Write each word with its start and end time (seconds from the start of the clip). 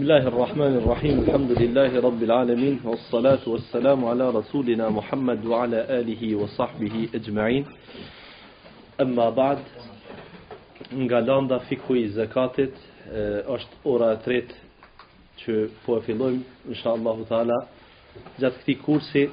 بسم 0.00 0.12
الله 0.12 0.26
الرحمن 0.34 0.74
الرحيم 0.76 1.18
الحمد 1.20 1.50
لله 1.62 1.92
رب 2.08 2.22
العالمين 2.28 2.80
والصلاة 2.84 3.42
والسلام 3.46 4.04
على 4.04 4.24
رسولنا 4.38 4.86
محمد 4.98 5.40
وعلى 5.46 5.80
آله 6.00 6.36
وصحبه 6.42 7.08
أجمعين 7.14 7.66
أما 9.00 9.30
بعد 9.30 9.58
nga 11.06 11.18
landa 11.26 11.58
fiku 11.68 11.92
i 11.96 12.06
zakatit 12.20 12.72
është 13.54 13.74
ora 13.92 14.08
e 14.14 14.16
tretë 14.24 14.56
që 15.40 15.56
po 15.84 15.98
e 15.98 16.04
fillojmë 16.06 16.72
insha 16.72 16.94
Allahu 16.96 17.28
taala 17.28 17.66
kursi 18.86 19.26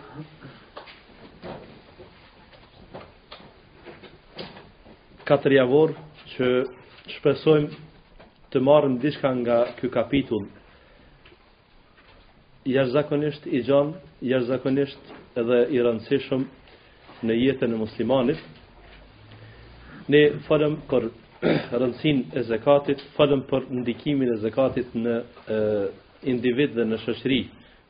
katër 5.29 5.51
javor 5.61 5.95
që 6.33 6.51
shpresojmë 7.15 7.71
të 8.51 8.59
marrim 8.67 8.93
diçka 9.03 9.29
nga 9.41 9.57
ky 9.79 9.87
kapitull 9.91 10.47
jash 12.67 12.91
zakonisht 12.91 13.45
i 13.47 13.61
gjanë, 13.65 13.93
jashtëzakonisht 14.27 15.09
edhe 15.39 15.57
i 15.75 15.79
rëndësishëm 15.83 16.43
në 17.27 17.37
jetën 17.43 17.73
e 17.73 17.79
muslimanit. 17.79 18.41
Ne 20.11 20.21
falem 20.47 20.75
për 20.89 21.07
rëndësin 21.81 22.25
e 22.37 22.43
zekatit, 22.49 23.01
falem 23.15 23.45
për 23.49 23.67
ndikimin 23.83 24.33
e 24.35 24.39
zekatit 24.43 24.95
në 24.97 25.17
individ 26.27 26.75
dhe 26.75 26.87
në 26.89 26.99
shëshri 27.05 27.41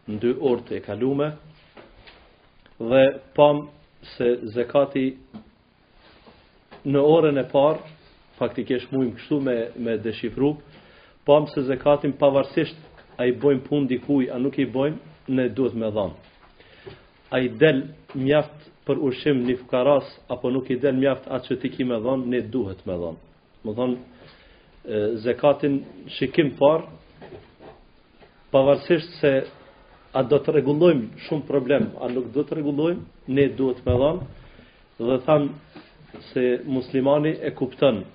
në 0.08 0.20
dy 0.23 0.34
orë 0.50 0.67
të 0.70 0.78
e 0.78 0.86
kalume, 0.86 1.31
dhe 2.78 3.03
pam 3.36 3.66
se 4.14 4.36
zekati 4.53 5.08
në 6.86 7.02
orën 7.02 7.39
e 7.41 7.45
parë, 7.52 7.94
faktikesh 8.38 8.91
mujmë 8.94 9.16
kështu 9.17 9.39
me, 9.41 9.55
me 9.81 9.95
dëshifru, 10.03 10.52
pam 11.28 11.48
se 11.50 11.64
zekatin 11.67 12.14
pavarësisht 12.20 12.86
a 13.17 13.26
i 13.26 13.34
bojmë 13.41 13.63
pun 13.66 13.88
dikuj, 13.89 14.27
a 14.31 14.38
nuk 14.39 14.57
i 14.62 14.66
bojmë, 14.70 14.98
ne 15.34 15.48
duhet 15.49 15.75
me 15.75 15.89
dhanë. 15.91 16.89
A 17.33 17.39
i 17.44 17.50
del 17.59 17.80
mjaftë 18.16 18.72
për 18.88 19.02
ushim 19.03 19.42
një 19.44 19.55
fukaras, 19.64 20.08
apo 20.31 20.52
nuk 20.53 20.69
i 20.72 20.78
del 20.80 20.95
mjaftë 21.02 21.31
atë 21.36 21.47
që 21.50 21.58
ti 21.64 21.72
ki 21.73 21.88
me 21.89 21.97
dhanë, 22.05 22.27
ne 22.33 22.42
duhet 22.53 22.86
me 22.88 22.95
dhanë. 23.02 23.22
Më 23.66 23.73
dhanë, 23.80 23.97
zekatin 25.25 25.80
shikim 26.16 26.53
parë, 26.59 26.86
pavarësisht 28.53 29.17
se 29.20 29.33
a 30.17 30.23
do 30.23 30.38
të 30.42 30.53
regullojmë 30.55 31.25
shumë 31.25 31.45
problem, 31.49 31.89
a 31.99 32.08
nuk 32.14 32.30
do 32.38 32.45
të 32.47 32.59
regullojmë, 32.61 33.02
ne 33.38 33.47
duhet 33.59 33.81
me 33.86 33.97
dhanë, 34.03 34.30
dhe 35.02 35.17
thamë 35.25 36.27
se 36.30 36.45
muslimani 36.77 37.33
e 37.44 37.52
kuptënë, 37.53 38.05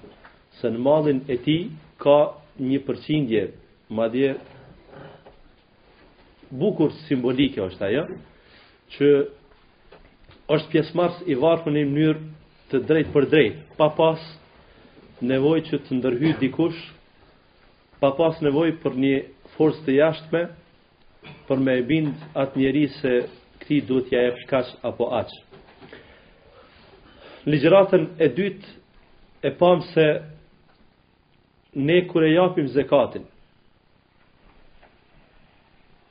se 0.61 0.71
në 0.71 0.81
malin 0.87 1.21
e 1.31 1.37
ti 1.45 1.59
ka 2.03 2.17
një 2.63 2.81
përqindje, 2.87 3.45
ma 3.97 4.07
bukur 6.61 6.93
simbolike 7.09 7.61
është 7.65 7.85
ajo, 7.89 8.03
që 8.95 9.09
është 10.55 10.71
pjesëmarrës 10.73 11.23
i 11.33 11.37
varfë 11.41 11.73
në 11.73 11.85
mënyrë 11.93 12.27
të 12.73 12.81
drejtë 12.89 13.15
për 13.15 13.27
drejtë, 13.33 13.63
pa 13.79 13.89
pas 13.97 14.21
nevojë 15.31 15.65
që 15.71 15.81
të 15.87 15.97
ndërhyjë 16.01 16.39
dikush, 16.43 16.81
pa 18.03 18.11
pas 18.19 18.37
nevojë 18.45 18.77
për 18.83 18.97
një 19.05 19.15
forcë 19.57 19.85
të 19.87 19.95
jashtme 20.01 20.43
për 21.49 21.61
me 21.63 21.77
e 21.81 21.85
bind 21.91 22.23
atë 22.43 22.59
njeri 22.61 22.85
se 22.99 23.15
këti 23.63 23.81
duhet 23.89 24.13
ja 24.15 24.23
e 24.29 24.33
përshkaq 24.37 24.75
apo 24.91 25.09
aqë. 25.21 25.35
Ligjratën 27.47 28.09
e 28.23 28.29
dytë 28.39 28.77
e 29.49 29.53
pamë 29.61 29.87
se 29.93 30.07
ne 31.73 32.03
kure 32.11 32.29
japim 32.33 32.67
zekatin, 32.75 33.25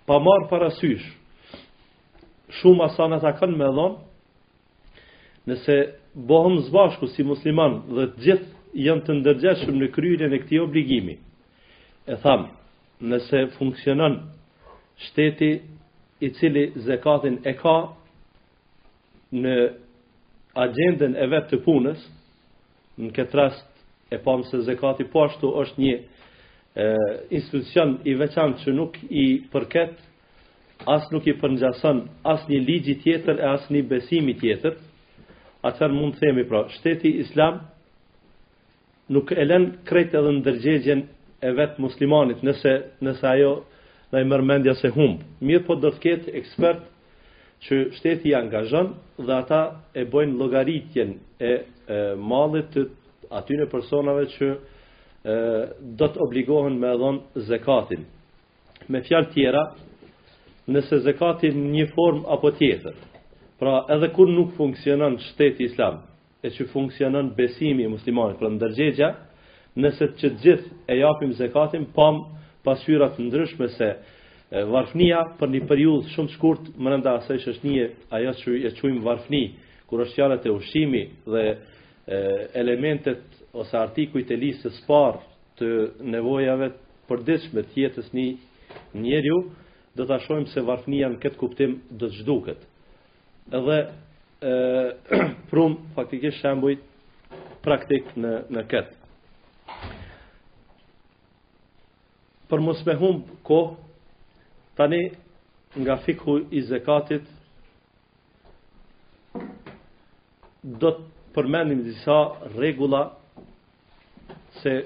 pa 0.07 0.19
marë 0.19 0.47
parasysh, 0.49 1.03
shumë 2.61 2.85
asana 2.89 3.19
a 3.27 3.33
kanë 3.37 3.57
me 3.59 3.67
dhonë, 3.71 3.99
nëse 5.49 5.77
bohëm 6.27 6.59
zbashku 6.67 7.07
si 7.13 7.23
musliman 7.25 7.79
dhe 7.87 8.07
të 8.15 8.25
gjithë 8.25 8.81
jënë 8.85 9.03
të 9.05 9.15
ndërgjeshëm 9.19 9.77
në 9.81 9.89
kryrje 9.95 10.29
në 10.31 10.39
këti 10.43 10.59
obligimi, 10.63 11.15
e 12.11 12.17
thamë, 12.23 12.49
nëse 13.11 13.43
funksionën 13.57 14.15
shteti 15.05 15.51
i 16.21 16.29
cili 16.37 16.65
zekatin 16.85 17.39
e 17.49 17.55
ka 17.57 17.77
në 19.41 19.55
agendën 20.65 21.15
e 21.23 21.27
vetë 21.31 21.49
të 21.53 21.61
punës, 21.65 22.01
në 23.01 23.13
këtë 23.15 23.39
rast 23.39 23.67
e 24.13 24.19
pamë 24.21 24.49
se 24.49 24.63
zekati 24.67 25.05
po 25.13 25.23
ashtu 25.25 25.53
është 25.61 25.81
një 25.83 25.95
institucion 27.31 27.97
i 28.07 28.13
veçantë 28.15 28.63
që 28.63 28.73
nuk 28.73 28.95
i 29.11 29.43
përket 29.51 29.97
as 30.87 31.03
nuk 31.11 31.27
i 31.27 31.33
përngjason 31.35 32.05
as 32.23 32.45
një 32.47 32.59
ligji 32.65 32.95
tjetër 33.03 33.39
e 33.39 33.47
as 33.51 33.65
një 33.69 33.81
besimi 33.89 34.33
tjetër, 34.33 34.77
atër 35.67 35.91
mund 35.91 36.13
të 36.15 36.19
themi 36.23 36.43
pra, 36.47 36.61
shteti 36.77 37.11
islam 37.19 37.59
nuk 39.09 39.31
e 39.35 39.43
len 39.45 39.65
krejt 39.85 40.15
edhe 40.15 40.31
ndërgjegjen 40.39 41.03
e 41.43 41.51
vetë 41.51 41.77
muslimanit 41.83 42.41
nëse, 42.43 42.73
nëse 43.03 43.27
ajo 43.27 43.51
në 44.11 44.21
i 44.21 44.27
mërmendja 44.27 44.73
se 44.79 44.89
humbë. 44.95 45.25
Mirë 45.41 45.65
po 45.67 45.75
të 45.75 45.91
ketë 46.03 46.33
ekspert 46.39 46.81
që 47.61 47.83
shteti 47.99 48.31
i 48.31 48.35
angazhon 48.35 48.93
dhe 49.19 49.33
ata 49.35 49.61
e 49.95 50.05
bojnë 50.11 50.39
logaritjen 50.39 51.17
e, 51.39 51.51
e 51.51 52.01
malit 52.17 52.71
të 52.73 52.87
atyne 53.31 53.67
personave 53.71 54.25
që 54.39 54.55
do 55.23 56.07
të 56.07 56.23
obligohen 56.23 56.77
me 56.81 56.95
dhon 56.97 57.19
zekatin. 57.45 58.05
Me 58.89 59.01
fjalë 59.05 59.29
tjera, 59.35 59.63
nëse 60.71 61.01
zekati 61.05 61.51
në 61.53 61.67
një 61.75 61.85
formë 61.95 62.23
apo 62.33 62.51
tjetër. 62.57 62.95
Pra, 63.61 63.83
edhe 63.93 64.07
kur 64.15 64.29
nuk 64.33 64.55
funksionon 64.57 65.19
shteti 65.29 65.67
islam, 65.69 65.99
e 66.41 66.49
që 66.49 66.65
funksionon 66.71 67.33
besimi 67.37 67.85
i 67.85 67.91
muslimanit, 67.91 68.39
për 68.41 68.55
ndërgjegja, 68.55 69.11
nëse 69.77 70.07
që 70.17 70.31
gjithë 70.43 70.73
e 70.89 70.97
japim 70.97 71.35
zekatin, 71.37 71.85
pam 71.93 72.23
pasyrat 72.65 73.19
ndryshme 73.21 73.67
se 73.77 73.91
varfnia 74.67 75.21
për 75.39 75.51
një 75.53 75.61
periudhë 75.69 76.11
shumë 76.15 76.31
të 76.31 76.37
shkurt, 76.37 76.65
më 76.81 76.89
rënda 76.95 77.13
asaj 77.21 77.37
që 77.45 77.51
është 77.53 77.69
një 77.69 77.85
ajo 78.17 78.33
që 78.41 78.55
e 78.67 78.73
quim 78.81 78.97
varfni, 79.05 79.43
kur 79.87 80.01
është 80.03 80.17
fjalët 80.17 80.43
të 80.43 80.55
ushqimi 80.57 81.03
dhe 81.29 81.45
elementet 82.59 83.21
ose 83.57 83.73
artikuj 83.77 84.23
të 84.29 84.35
listës 84.39 84.77
parë 84.87 85.23
të 85.59 85.69
nevojave 86.13 86.67
për 87.09 87.23
dishme 87.29 87.63
të 87.71 87.81
jetës 87.83 88.11
një 88.15 88.25
njerju, 89.03 89.37
do 89.97 90.05
të 90.07 90.13
ashojmë 90.17 90.51
se 90.53 90.63
varfnia 90.69 91.09
në 91.11 91.19
këtë 91.25 91.39
kuptim 91.41 91.73
do 91.99 92.07
të 92.11 92.21
zhduket. 92.21 92.61
Edhe 93.59 93.77
e, 94.51 94.53
prum 95.51 95.75
faktikisht 95.97 96.39
shembuj 96.39 96.77
praktik 97.65 98.07
në, 98.15 98.31
në 98.55 98.63
këtë. 98.71 98.95
Për 102.51 102.63
mos 102.69 102.79
me 102.87 102.95
hum 102.99 103.19
ko, 103.47 103.59
tani 104.79 105.01
nga 105.79 105.97
fikhu 106.05 106.39
i 106.59 106.63
zekatit, 106.71 107.27
do 110.81 110.91
të 110.95 111.35
përmendim 111.35 111.79
disa 111.85 112.15
regula 112.59 113.05
se 114.63 114.85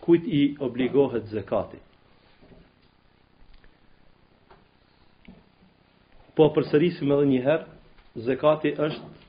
kujt 0.00 0.22
i 0.26 0.56
obligohet 0.60 1.24
zekati. 1.28 1.78
Po 6.34 6.48
përsërisim 6.50 7.12
edhe 7.14 7.26
një 7.30 7.40
herë, 7.44 7.68
zekati 8.26 8.72
është 8.74 9.26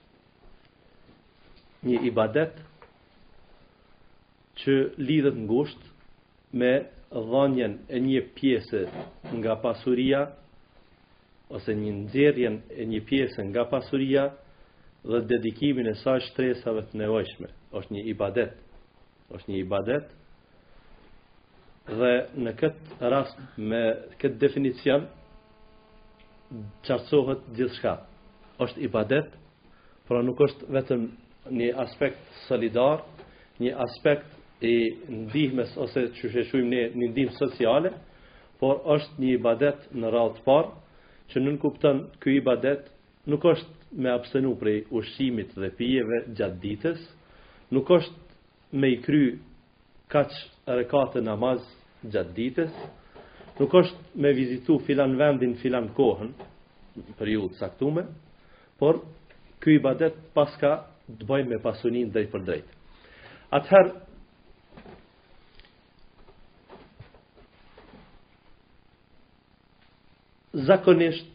një 1.85 1.99
ibadet 2.09 2.57
që 4.65 4.77
lidhet 5.05 5.37
në 5.37 5.45
gusht 5.51 5.85
me 6.57 6.71
dhanjen 7.27 7.77
e 7.95 8.01
një 8.01 8.23
pjesë 8.37 8.81
nga 9.37 9.53
pasuria 9.61 10.23
ose 11.55 11.75
një 11.83 11.91
nxjerrjen 12.01 12.57
e 12.81 12.89
një 12.89 13.03
pjesë 13.09 13.45
nga 13.51 13.67
pasuria 13.75 14.25
dhe 15.05 15.21
dedikimin 15.29 15.91
e 15.93 15.97
saj 16.01 16.25
shtresave 16.31 16.87
të 16.89 16.97
nevojshme 17.03 17.51
është 17.77 17.93
një 17.93 18.05
ibadet 18.15 18.64
është 19.33 19.49
një 19.51 19.57
ibadet. 19.63 20.05
Dhe 21.89 22.09
në 22.41 22.53
këtë 22.59 23.09
rast 23.13 23.41
me 23.59 23.81
këtë 24.21 24.39
definicion 24.41 25.05
qartësohet 26.85 27.45
gjithçka. 27.57 27.95
Është 28.61 28.83
ibadet, 28.87 29.29
por 30.07 30.21
nuk 30.23 30.39
është 30.45 30.69
vetëm 30.77 31.05
një 31.51 31.71
aspekt 31.85 32.25
solidar, 32.47 33.01
një 33.61 33.73
aspekt 33.85 34.63
i 34.65 34.75
ndihmës 35.11 35.75
ose 35.85 36.05
që 36.17 36.31
sheshujmë 36.33 36.71
një, 36.71 36.83
një 36.97 37.07
ndihmë 37.13 37.37
sociale, 37.39 37.91
por 38.61 38.81
është 38.95 39.19
një 39.21 39.31
ibadet 39.39 39.89
në 39.93 40.11
të 40.13 40.43
parë, 40.45 40.69
që 41.33 41.41
nën 41.41 41.55
kupton 41.59 42.03
ky 42.21 42.35
ibadet 42.39 42.85
nuk 43.25 43.45
është 43.49 43.97
me 43.97 44.09
abstenu 44.11 44.55
prej 44.59 44.83
ushqimit 44.93 45.55
dhe 45.57 45.71
pijeve 45.77 46.21
gjatë 46.37 46.59
ditës, 46.61 46.99
nuk 47.73 47.89
është 47.97 48.24
me 48.75 48.87
i 48.91 49.01
kry 49.01 49.37
kaq 50.11 50.31
rekate 50.67 51.21
namaz 51.23 51.61
gjatë 52.03 52.33
ditës, 52.35 52.71
nuk 53.59 53.73
është 53.79 54.19
me 54.21 54.31
vizitu 54.35 54.77
filan 54.87 55.15
vendin, 55.19 55.55
filan 55.61 55.87
kohën, 55.95 56.33
për 57.17 57.31
ju 57.31 57.45
të 57.53 57.59
saktume, 57.61 58.03
por 58.79 58.99
ky 59.63 59.77
i 59.79 59.83
badet 59.83 60.17
paska 60.35 60.73
të 61.07 61.23
bëjmë 61.29 61.53
me 61.53 61.61
pasunin 61.63 62.09
drejt 62.13 62.31
për 62.33 62.43
drejtë. 62.47 62.73
Atëherë, 63.55 63.93
zakonisht, 70.67 71.31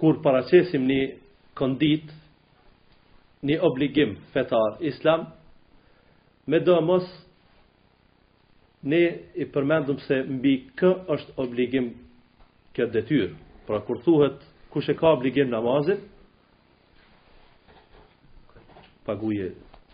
kur 0.00 0.18
paracesim 0.24 0.82
një 0.90 0.98
kondit, 1.58 2.10
një 3.42 3.56
obligim 3.66 4.16
fetar 4.34 4.76
islam, 4.86 5.28
Me 6.46 6.58
do 6.58 6.74
mos 6.82 7.04
ne 8.82 8.98
i 9.38 9.44
përmendum 9.54 10.00
se 10.08 10.16
mbi 10.26 10.54
kë 10.80 10.88
është 11.14 11.34
obligim 11.42 11.84
këtë 12.78 12.92
detyrë. 12.96 13.28
Pra 13.68 13.78
kur 13.86 14.00
thuhet 14.06 14.40
kush 14.74 14.88
e 14.90 14.96
ka 14.98 15.12
obligim 15.16 15.52
namazin, 15.52 16.00
paguje 19.06 19.46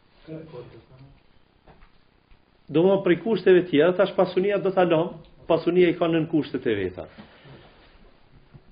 Do 2.71 2.81
më 2.87 2.95
prej 3.03 3.19
kushteve 3.25 3.65
tjera, 3.67 3.95
tash 3.99 4.13
pasunia 4.15 4.61
do 4.63 4.71
ta 4.71 4.85
lëm, 4.87 5.09
pasunia 5.51 5.91
i 5.91 5.97
ka 5.99 6.07
nën 6.09 6.29
kushtet 6.31 6.67
e 6.67 6.75
veta. 6.79 7.09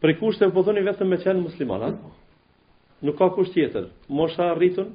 Prej 0.00 0.17
kushteve 0.20 0.55
po 0.55 0.62
thoni 0.64 0.85
vetëm 0.87 1.11
me 1.11 1.19
qenë 1.20 1.43
muslimana. 1.43 1.91
Nuk 3.05 3.17
ka 3.19 3.29
kusht 3.35 3.55
tjetër. 3.56 3.91
Mosha 4.08 4.52
rritun 4.56 4.94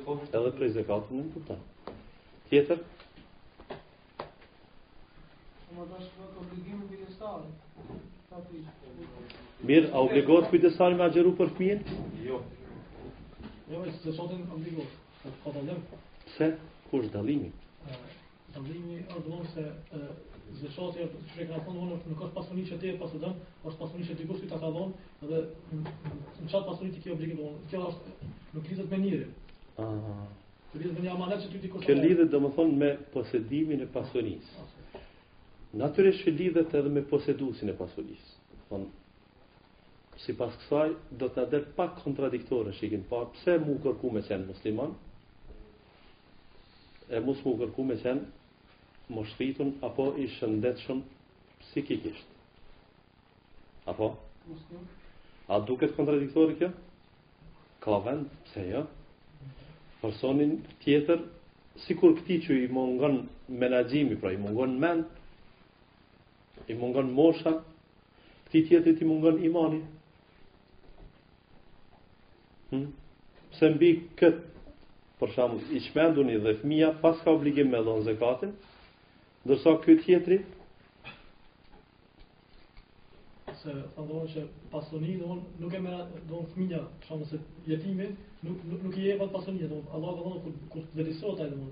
e 0.78 0.86
kaotit. 0.86 1.12
E 1.12 1.22
në 1.24 1.30
të 1.34 1.44
ta. 1.50 1.62
Tjetër? 2.54 2.82
Shumë 5.66 5.94
a 5.98 6.02
shumë 6.06 7.08
a 7.10 7.14
ka 7.20 7.38
Mirë, 9.64 9.92
a 9.96 10.02
obligohet 10.02 10.48
kujt 10.52 10.64
të 10.66 10.72
sal 10.76 10.96
me 11.00 11.08
për 11.42 11.50
fëmijën? 11.58 11.84
Jo. 12.28 12.40
Jo, 13.70 13.82
është 13.82 14.02
se 14.06 14.14
sotën 14.18 14.42
obligohet. 14.54 14.92
Po 15.44 15.52
Se 16.38 16.48
kush 16.90 17.10
dallimi? 17.14 17.52
Dallimi 18.56 18.98
ordon 19.18 19.46
se 19.54 19.64
Dhe 20.54 20.68
e 20.68 21.06
të 21.10 21.18
shrekë 21.34 21.54
nuk 21.74 22.22
është 22.38 22.78
që 22.82 22.88
e 22.94 22.98
pasë 23.04 23.18
dëmë, 23.24 23.36
është 23.66 23.80
pasunit 23.80 24.10
që 24.10 24.14
të 24.14 24.20
dikush 24.24 24.42
të 24.44 24.50
të 24.54 24.60
dhonë, 24.76 24.94
dhe 25.30 25.40
në 26.44 26.50
qatë 26.52 26.68
pasunit 26.68 26.94
të 26.96 27.00
kje 27.06 27.12
obligit 27.16 27.38
dhonë. 27.40 27.58
Kjo 27.72 27.80
është 27.90 28.06
nuk 28.58 28.66
lidhët 28.74 28.90
me 28.94 28.98
njëri. 29.06 29.28
Aha. 29.86 30.16
Lidhët 30.76 30.94
me 31.00 31.02
një 31.02 31.38
që 31.42 31.48
të 31.56 31.62
dikush 31.66 31.82
të 31.82 31.86
Kjo 31.90 31.96
lidhët 32.04 32.30
dhe 32.36 32.42
më 32.46 32.50
thonë 32.60 32.76
me 32.84 32.92
posedimin 33.16 33.82
e 33.82 33.88
pasurinës 33.96 34.52
natyrisht 35.74 36.22
që 36.24 36.32
lidhet 36.38 36.74
edhe 36.78 36.90
me 36.96 37.02
posedusin 37.10 37.72
e 37.74 37.76
pasurisë. 37.78 38.34
Thonë, 38.70 38.90
si 40.24 40.36
pas 40.38 40.54
kësaj, 40.62 40.92
do 41.18 41.30
të 41.34 41.42
nadër 41.42 41.64
pak 41.78 41.96
kontradiktore 42.04 42.76
që 42.78 42.92
i 42.92 43.00
parë, 43.10 43.32
pse 43.38 43.56
mu 43.66 43.78
kërku 43.86 44.12
me 44.14 44.22
qenë 44.28 44.46
musliman, 44.52 44.94
e 47.10 47.20
mus 47.26 47.42
mu 47.46 47.56
kërku 47.62 47.86
me 47.90 47.98
qenë 48.04 49.14
moshtritun, 49.18 49.74
apo 49.90 50.12
i 50.24 50.28
shumë 50.38 51.02
psikikisht. 51.64 52.28
Apo? 53.92 54.12
A 55.52 55.58
duket 55.60 55.96
kontradiktore 55.98 56.54
kjo? 56.60 56.70
Ka 57.84 57.98
vend, 58.06 58.30
pse 58.46 58.64
jo? 58.70 58.86
Personin 60.02 60.54
tjetër, 60.84 61.20
si 61.84 61.96
kur 62.00 62.14
këti 62.20 62.38
që 62.46 62.60
i 62.64 62.68
mungon 62.72 63.26
menagjimi, 63.50 64.16
pra 64.22 64.32
i 64.32 64.38
mungon 64.40 64.78
mend, 64.80 65.10
i 66.72 66.76
mungon 66.80 67.10
mosha, 67.14 67.52
këti 68.48 68.62
tjetët 68.70 69.02
i 69.02 69.08
mungon 69.10 69.40
imani. 69.48 69.82
Hmm? 72.72 72.86
Se 73.58 73.70
mbi 73.74 73.90
këtë, 74.20 74.70
për 75.20 75.34
shamë, 75.36 75.60
i 75.80 75.84
shmenduni 75.88 76.38
dhe 76.46 76.54
fëmija, 76.62 76.94
pas 77.04 77.20
ka 77.26 77.34
obligim 77.38 77.70
me 77.74 77.82
dhonë 77.88 78.06
zekatin, 78.08 78.56
ndërsa 79.44 79.74
këtë 79.86 79.98
tjetëri, 80.08 80.40
se 83.64 83.72
sa 83.72 84.04
do 84.10 84.22
të 84.32 84.42
pasoni 84.72 85.14
do 85.20 85.36
nuk 85.64 85.74
e 85.74 85.80
merr 85.84 86.02
do 86.32 86.40
të 86.42 86.56
fëmia 86.56 86.80
për 86.84 87.06
shkak 87.06 87.22
se 87.30 87.38
jetimin 87.72 88.10
nuk 88.48 88.58
nuk, 88.72 88.82
nuk 88.84 88.98
i 88.98 89.06
jep 89.06 89.22
pasoni 89.36 89.70
do 89.72 89.78
Allah 89.96 90.18
ka 90.20 90.24
thënë 90.32 90.52
kur 90.74 90.84
të 90.90 90.98
vetësohet 91.00 91.44
ai 91.46 91.48
do 91.54 91.70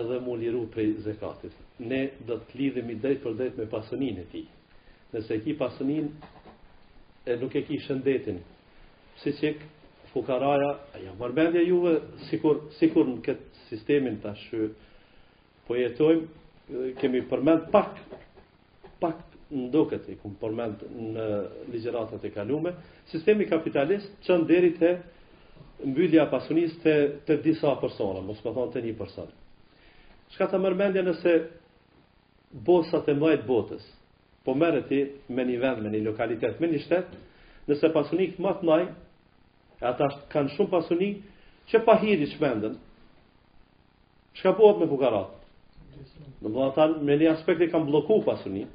edhe 0.00 0.18
mu 0.24 0.34
liru 0.40 0.64
prej 0.74 0.92
zekatit 1.06 1.52
ne 1.86 2.02
do 2.26 2.36
të 2.46 2.58
lidhemi 2.58 2.98
drejt 3.00 3.22
për 3.22 3.34
drejt 3.38 3.58
me 3.58 3.66
pasunin 3.70 4.18
e 4.22 4.24
ti. 4.32 4.42
Nëse 5.12 5.38
ki 5.44 5.54
pasunin, 5.58 6.10
e 7.26 7.36
nuk 7.40 7.54
e 7.58 7.62
ki 7.66 7.78
shëndetin. 7.86 8.38
Si 9.22 9.32
qik, 9.38 9.60
fukaraja, 10.12 10.70
a 10.96 11.00
ja 11.02 11.12
marbendja 11.18 11.62
juve, 11.64 11.96
sikur, 12.30 12.66
sikur 12.78 13.08
në 13.08 13.18
këtë 13.26 13.66
sistemin 13.70 14.16
të 14.22 14.30
ashtu, 14.32 14.70
po 15.66 15.76
jetojmë, 15.76 16.28
kemi 17.00 17.24
përmend 17.30 17.68
pak, 17.72 17.98
pak 19.00 19.18
ndoket 19.52 20.06
i 20.08 20.16
kumë 20.20 20.38
përmend 20.40 20.84
në 21.12 21.26
ligjeratat 21.74 22.24
e 22.24 22.30
kalume, 22.32 22.72
sistemi 23.12 23.44
kapitalist 23.50 24.14
qënë 24.26 24.48
deri 24.48 24.72
të 24.78 24.94
mbyllja 25.92 26.24
pasunis 26.30 26.76
të, 26.84 26.96
të 27.26 27.36
disa 27.44 27.74
persona, 27.80 28.22
mos 28.24 28.40
më 28.44 28.54
thonë 28.56 28.74
të 28.76 28.82
një 28.86 28.96
person. 28.98 29.32
Shka 30.32 30.46
të 30.48 30.60
mërmendja 30.64 31.02
nëse 31.04 31.32
bosat 32.52 33.08
e 33.08 33.14
mëjtë 33.16 33.46
botës, 33.48 33.82
po 34.44 34.54
mërë 34.58 34.80
ti 34.88 34.98
me 35.32 35.44
një 35.46 35.58
vend, 35.62 35.82
me 35.84 35.92
një 35.92 36.00
lokalitet, 36.08 36.58
me 36.60 36.68
një 36.72 36.80
shtetë, 36.84 37.20
nëse 37.68 37.90
pasunik 37.94 38.38
më 38.42 38.52
të 38.60 38.66
mëjtë, 38.68 38.96
e 39.82 39.86
ata 39.92 40.08
kanë 40.32 40.52
shumë 40.56 40.72
pasunik, 40.72 41.22
që 41.72 41.80
pa 41.86 41.96
hiri 42.02 42.26
që 42.32 42.42
mëndën, 42.42 42.74
që 44.36 44.42
ka 44.46 44.52
pohët 44.58 44.82
me 44.82 44.90
bukaratë? 44.90 45.40
Në 46.42 46.52
më 46.56 46.64
ata 46.68 46.86
me 47.06 47.16
një 47.20 47.32
aspekt 47.36 47.62
e 47.64 47.70
kanë 47.72 47.88
bloku 47.88 48.20
pasunik, 48.28 48.70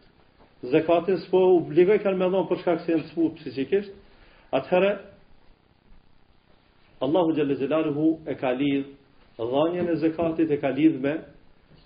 dhe 0.63 0.79
s'po 1.21 1.41
u 1.47 1.57
obligoj 1.61 1.99
kanë 2.01 2.17
me 2.17 2.29
dhonë 2.33 2.49
për 2.49 2.61
shkak 2.61 2.79
se 2.85 2.91
jenë 2.91 3.03
të 3.05 3.11
spu 3.11 3.29
psikikisht, 3.39 3.93
atëherë, 4.57 4.95
Allahu 7.05 7.35
Gjellë 7.37 7.55
Gjellë 7.61 7.91
Hu 7.93 8.07
e 8.25 8.33
ka 8.35 8.49
lidhë, 8.51 8.95
Dhanjën 9.37 9.85
e 9.93 9.95
zekatit 10.01 10.49
e 10.51 10.55
ka 10.57 10.71
lidhë 10.73 10.97
me 11.03 11.11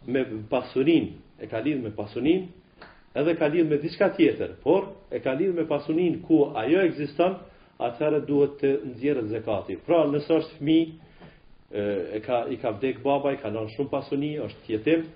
me 0.06 0.26
pasunin, 0.50 1.14
e 1.40 1.48
ka 1.48 1.60
lidh 1.60 1.82
me 1.84 1.90
pasunin, 1.92 2.48
edhe 3.16 3.36
ka 3.38 3.48
lidh 3.48 3.68
me 3.70 3.78
diska 3.78 4.10
tjetër, 4.16 4.56
por 4.64 4.90
e 5.12 5.20
ka 5.20 5.32
lidh 5.34 5.56
me 5.56 5.66
pasunin 5.66 6.22
ku 6.26 6.52
ajo 6.56 6.80
ekziston, 6.90 7.36
atëherë 7.82 8.26
duhet 8.28 8.60
të 8.62 8.70
nxjerrë 8.92 9.24
zakati. 9.34 9.76
Pra, 9.86 10.04
nëse 10.06 10.30
është 10.36 10.58
fëmijë 10.60 12.14
e 12.16 12.20
ka 12.26 12.46
i 12.54 12.58
ka 12.62 12.72
vdek 12.78 13.00
baba, 13.04 13.32
i 13.34 13.40
ka 13.42 13.50
lënë 13.50 13.74
shumë 13.76 13.90
pasuni, 13.90 14.30
është 14.42 14.70
jetim, 14.70 15.08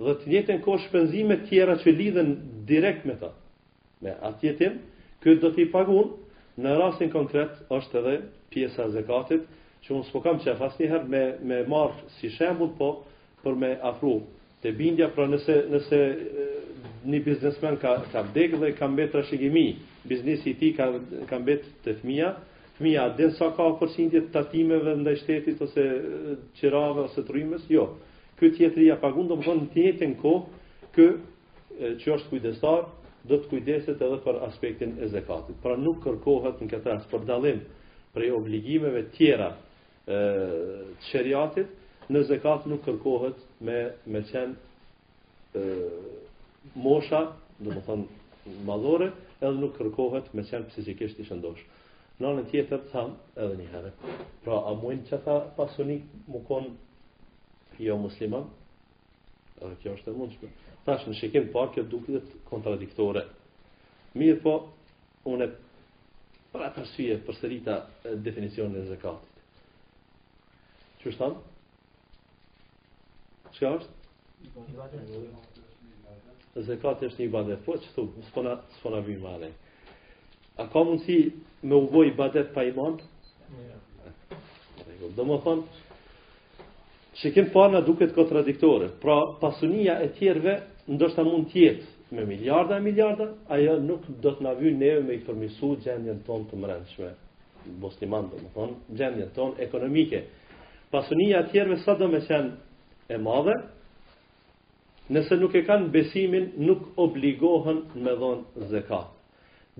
dhe 0.03 0.13
të 0.19 0.31
njëtën 0.33 0.61
ko 0.65 0.75
shpenzime 0.87 1.37
tjera 1.47 1.77
që 1.83 1.93
lidhen 1.95 2.33
direkt 2.71 3.05
me 3.09 3.15
ta, 3.21 3.29
me 4.03 4.15
atë 4.29 4.49
jetim, 4.49 4.79
këtë 5.23 5.41
do 5.43 5.53
t'i 5.55 5.67
pagun, 5.71 6.11
në 6.59 6.73
rasin 6.77 7.09
konkret 7.13 7.61
është 7.77 7.99
edhe 8.01 8.17
pjesa 8.53 8.89
zekatit, 8.93 9.47
që 9.83 9.91
unë 9.95 10.07
s'po 10.09 10.21
kam 10.25 10.39
e 10.43 10.53
asë 10.53 10.83
njëherë 10.83 11.09
me, 11.13 11.23
me 11.49 11.61
marë 11.71 12.11
si 12.19 12.29
shembul, 12.35 12.73
po 12.77 12.89
për 13.43 13.57
me 13.59 13.71
afru 13.89 14.17
të 14.63 14.71
bindja, 14.79 15.09
pra 15.15 15.25
nëse, 15.27 15.55
nëse 15.73 15.97
një 17.11 17.19
biznesmen 17.25 17.77
ka, 17.81 17.97
ka 18.13 18.21
bdekë 18.29 18.59
dhe 18.61 18.69
ka 18.77 18.87
mbetë 18.87 19.17
rashigimi, 19.23 19.65
biznesi 20.07 20.53
ti 20.59 20.69
ka, 20.77 20.91
ka 21.27 21.39
mbetë 21.43 21.73
të 21.83 21.95
fëmija, 21.99 22.29
fëmija 22.79 23.07
den 23.17 23.31
sa 23.37 23.51
ka 23.55 23.67
përsindje 23.79 24.23
të 24.25 24.31
tatimeve 24.33 24.95
në 24.97 25.11
i 25.13 25.19
shtetit 25.21 25.59
ose 25.61 25.83
qirave 26.59 27.03
ose 27.07 27.21
rrimës? 27.27 27.67
jo. 27.69 27.87
Kjo 28.39 28.49
tjetëri 28.57 28.87
ja 28.89 28.95
pagun 28.99 29.27
do 29.29 29.35
më 29.37 29.45
thonë 29.45 29.67
të 29.71 29.83
jetë 29.83 30.07
ko, 30.21 30.31
kjo 30.95 31.05
që 32.01 32.09
është 32.15 32.29
kujdestar, 32.31 32.87
do 33.29 33.37
të 33.39 33.49
kujdeset 33.51 34.01
edhe 34.01 34.17
për 34.25 34.39
aspektin 34.47 34.95
e 34.99 35.07
zekatit. 35.13 35.55
Pra 35.63 35.77
nuk 35.79 36.01
kërkohet 36.03 36.59
në 36.61 36.67
këtë 36.73 36.91
rast 36.91 37.07
për 37.11 37.23
dalim 37.29 37.61
prej 38.13 38.31
obligimeve 38.35 39.05
tjera 39.15 39.51
e, 39.53 40.17
të 40.97 41.11
shëriatit, 41.11 41.69
në 42.11 42.23
zekat 42.27 42.65
nuk 42.67 42.81
kërkohet 42.85 43.37
me, 43.63 43.77
me 44.11 44.21
qenë 44.27 45.61
mosha, 46.83 47.23
do 47.61 47.69
më 47.77 47.85
thonë 47.87 48.65
madhore, 48.67 49.11
edhe 49.39 49.55
nuk 49.61 49.77
kërkohet 49.79 50.33
me 50.35 50.43
qenë 50.49 50.73
psikisht 50.73 51.21
i 51.23 51.29
shëndosh. 51.29 51.61
Në 52.21 52.27
anën 52.29 52.45
tjetër 52.51 52.81
thamë 52.89 53.41
edhe 53.43 53.55
një 53.59 53.67
herë. 53.71 53.91
Pra 54.45 54.57
a 54.69 54.73
muin 54.77 54.99
që 55.09 55.17
tha 55.25 55.37
pasoni 55.57 55.95
mu 56.33 56.41
kon 56.49 56.67
jo 57.81 57.95
musliman? 58.01 58.43
Edhe 59.57 59.79
kjo 59.81 59.95
është 59.97 60.11
e 60.13 60.17
mundshme. 60.19 60.49
Tash 60.85 61.07
në 61.09 61.15
shikim 61.21 61.47
parë 61.55 61.73
kjo 61.77 61.83
duke 61.95 62.21
kontradiktore. 62.51 63.23
Mirë 64.21 64.41
po, 64.43 64.53
unë 65.31 65.47
e 65.47 66.51
pra 66.53 66.69
të 66.75 66.83
rësvije 66.83 67.17
për 67.29 67.39
sërita 67.39 67.77
definicionin 68.27 68.83
e 68.83 68.85
zekatit. 68.91 69.41
Që 71.01 71.13
është 71.13 71.17
tham? 71.23 71.39
Qëka 73.47 73.73
është? 73.79 74.77
Zekatit 76.69 77.09
është 77.09 77.23
një 77.23 77.29
ibadet. 77.31 77.65
Po, 77.65 77.73
që 77.83 77.93
thumë, 77.97 78.29
s'pona 78.75 79.01
vimë 79.07 79.29
alejtë. 79.33 79.62
A 80.61 80.67
ka 80.69 80.83
mundësi 80.85 81.15
me 81.63 81.75
u 81.75 81.89
badet 82.17 82.53
pa 82.53 82.63
iman? 82.69 82.97
Ja. 83.67 83.77
Do 85.15 85.25
më 85.25 85.37
thonë, 85.45 85.63
që 87.21 87.31
kemë 87.35 87.51
parë 87.55 87.81
duket 87.87 88.13
kontradiktore, 88.15 88.89
pra 89.01 89.15
pasunia 89.41 89.95
e 90.05 90.09
tjerve 90.19 90.53
ndoshta 90.87 91.23
mund 91.27 91.49
tjetë 91.51 91.83
me 92.13 92.25
miljarda 92.29 92.77
e 92.77 92.81
miljarda, 92.85 93.27
ajo 93.57 93.79
nuk 93.87 94.01
do 94.21 94.31
të 94.37 94.43
nëvy 94.45 94.73
neve 94.77 95.01
me 95.07 95.15
i 95.17 95.23
përmisu 95.27 95.73
gjendjen 95.83 96.21
tonë 96.27 96.49
të 96.51 96.61
mërëndshme, 96.63 97.11
musliman 97.83 98.29
do 98.31 98.41
më 98.43 98.53
thonë, 98.55 98.75
gjendjen 99.01 99.33
tonë 99.35 99.59
ekonomike. 99.65 100.23
Pasunia 100.93 101.41
e 101.43 101.49
tjerve 101.51 101.79
sa 101.83 101.95
do 101.97 102.07
me 102.13 102.21
qenë 102.21 102.51
e 103.09 103.17
madhe, 103.25 103.55
nëse 105.09 105.37
nuk 105.41 105.55
e 105.61 105.65
kanë 105.67 105.89
besimin, 105.95 106.51
nuk 106.69 106.91
obligohen 107.07 107.83
me 107.95 108.13
dhonë 108.21 108.69
zekat. 108.71 109.12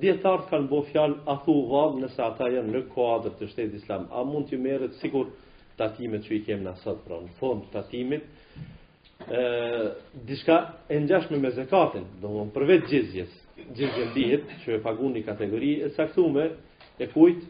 Djetarët 0.01 0.47
kanë 0.49 0.69
bo 0.71 0.79
fjalë 0.89 1.19
atu 1.29 1.53
vabë 1.69 1.99
nëse 2.01 2.21
ata 2.25 2.47
janë 2.49 2.71
në 2.73 2.79
kuadrë 2.95 3.31
të 3.39 3.49
shtetë 3.51 3.77
islam. 3.79 4.07
A 4.17 4.23
mund 4.25 4.47
të 4.49 4.57
merët 4.61 4.95
sikur 4.97 5.27
tatimet 5.77 6.25
që 6.25 6.31
i 6.33 6.39
kemë 6.47 6.65
në 6.65 6.71
asatë, 6.71 7.01
pra 7.05 7.19
në 7.21 7.33
fond 7.41 7.65
të 7.67 7.75
tatimit. 7.75 8.23
Dishka 10.31 10.55
e 10.89 10.97
njashme 11.03 11.37
me 11.43 11.51
zekatin, 11.59 12.07
do 12.23 12.31
më 12.39 12.47
përvet 12.55 12.89
gjizjes, 12.89 13.35
gjizjen 13.77 14.09
dihet 14.15 14.55
që 14.63 14.77
e 14.77 14.79
pagun 14.87 15.13
një 15.15 15.23
kategori 15.27 15.69
e 15.85 15.89
saktume 15.97 16.47
e 16.99 17.07
kujt 17.13 17.43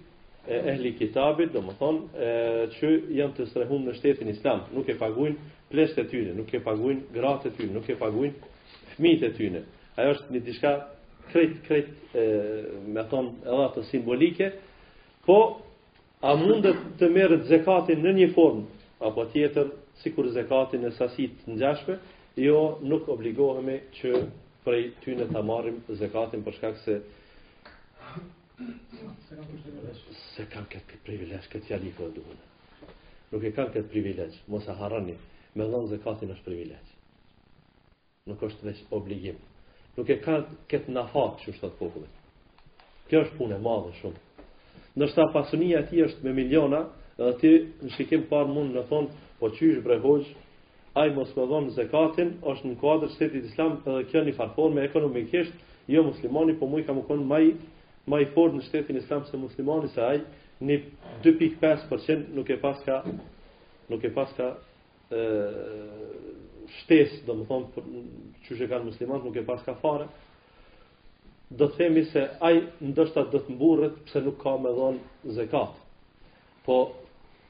e 0.52 0.58
ehli 0.74 0.92
kitabit, 1.00 1.54
do 1.56 1.62
më 1.64 1.76
thonë, 1.80 2.04
e, 2.26 2.66
që 2.76 2.92
janë 3.22 3.38
të 3.40 3.46
strehum 3.54 3.88
në 3.88 3.94
shtetin 4.02 4.34
islam. 4.36 4.66
Nuk 4.76 4.90
e 4.92 4.98
pagun 5.00 5.40
plesht 5.72 5.96
e 5.96 6.04
tyne, 6.12 6.36
nuk 6.38 6.52
e 6.52 6.60
pagun 6.68 7.00
gratë 7.16 7.54
e 7.54 7.56
tyne, 7.58 7.72
nuk 7.80 7.88
e 7.88 7.96
pagun 8.04 8.36
fmitë 8.98 9.30
e 9.32 9.36
tyne. 9.40 9.64
Ajo 9.96 10.12
është 10.18 10.36
një 10.36 10.44
dishka 10.50 10.74
krejt, 11.32 11.60
krejt, 11.68 11.90
e, 12.16 12.24
me 12.88 13.04
ton 13.10 13.28
edhe 13.46 13.64
ato 13.66 13.84
simbolike, 13.90 14.52
po, 15.26 15.40
a 16.22 16.34
mundet 16.40 16.80
të 17.00 17.10
merët 17.12 17.46
zekatin 17.52 18.04
në 18.06 18.14
një 18.20 18.30
formë, 18.36 18.66
apo 19.10 19.26
tjetër, 19.34 19.72
si 20.02 20.12
kur 20.16 20.30
zekatin 20.36 20.86
e 20.88 20.92
sasit 20.98 21.46
në 21.48 21.76
jo, 22.44 22.60
nuk 22.82 23.08
obligohemi 23.14 23.76
që 24.00 24.14
prej 24.64 24.86
ty 25.04 25.14
në 25.20 25.28
të 25.32 25.42
marim 25.46 25.78
zekatin 26.00 26.42
për 26.44 26.54
shkak 26.58 26.78
se 26.86 26.96
se 30.34 30.46
kam 30.54 30.66
këtë 30.72 30.98
privilegj, 31.06 31.46
këtë 31.52 31.66
fjali 31.68 31.92
për 31.98 32.10
duhet. 32.16 32.42
Nuk 33.32 33.44
e 33.44 33.52
kam 33.52 33.66
këtë 33.74 33.90
privilegj, 33.92 34.36
mos 34.48 34.68
e 34.70 34.74
harani, 34.80 35.16
me 35.56 35.68
dhonë 35.68 35.90
zekatin 35.94 36.32
është 36.36 36.46
privilegj. 36.48 36.90
Nuk 38.30 38.42
është 38.48 38.68
vetë 38.70 38.88
obligim 38.98 39.38
nuk 39.98 40.10
e 40.10 40.18
ka 40.24 40.36
këtë 40.72 40.94
nafat 40.96 41.42
që 41.42 41.52
është 41.54 41.68
atë 41.68 41.78
popullit. 41.78 42.22
Kjo 43.10 43.20
është 43.26 43.38
punë 43.38 43.58
e 43.58 43.62
madhe 43.62 43.92
shumë. 44.00 44.22
Nështë 45.02 45.28
pasunia 45.34 45.84
ti 45.90 46.02
është 46.06 46.26
me 46.28 46.34
miliona, 46.38 46.80
edhe 47.20 47.34
ti 47.42 47.52
në 47.84 47.92
shikim 47.98 48.24
parë 48.32 48.50
mund 48.56 48.76
në 48.78 48.84
thonë, 48.90 49.10
po 49.40 49.50
që 49.56 49.70
ishë 49.74 49.84
bre 49.86 50.00
aj 51.02 51.10
mos 51.16 51.32
më 51.36 51.44
dhonë 51.50 51.70
zekatin, 51.76 52.30
është 52.52 52.68
në 52.70 52.76
kuadrë 52.78 53.12
shtetit 53.16 53.46
islam, 53.50 53.80
dhe 53.82 54.04
kjo 54.12 54.22
një 54.28 54.34
farforme 54.38 54.84
ekonomikisht, 54.86 55.54
jo 55.90 56.04
muslimani, 56.06 56.54
po 56.60 56.68
mu 56.70 56.78
i 56.78 56.84
ka 56.86 56.94
më 56.94 57.02
konë 57.08 57.26
maj, 57.32 57.48
maj 58.14 58.22
fort 58.36 58.54
në 58.54 58.62
shtetin 58.68 59.00
islam 59.02 59.26
se 59.26 59.38
muslimani, 59.42 59.90
se 59.90 60.02
aj 60.06 60.20
një 60.70 60.78
2.5% 61.26 62.30
nuk 62.38 62.46
e 62.54 62.60
pas 62.62 62.78
ka, 62.86 63.00
nuk 63.90 64.06
e 64.06 64.12
pas 64.14 64.30
ka 64.38 64.52
shtesë, 66.80 67.22
do 67.28 67.36
më 67.40 67.46
thonë, 67.50 67.68
për, 67.76 67.90
që 68.46 68.58
që 68.60 68.70
kanë 68.72 68.88
muslimat 68.90 69.26
nuk 69.28 69.38
e 69.38 69.44
pas 69.48 69.64
ka 69.66 69.76
fare, 69.84 70.08
do 71.54 71.68
të 71.70 71.78
themi 71.82 72.02
se 72.10 72.24
ai 72.48 72.62
ndoshta 72.82 73.28
do 73.32 73.44
të 73.44 73.54
mburret 73.54 74.00
pse 74.08 74.22
nuk 74.26 74.40
ka 74.42 74.56
me 74.64 74.72
dhon 74.74 74.98
zekat. 75.38 75.76
Po 76.66 76.78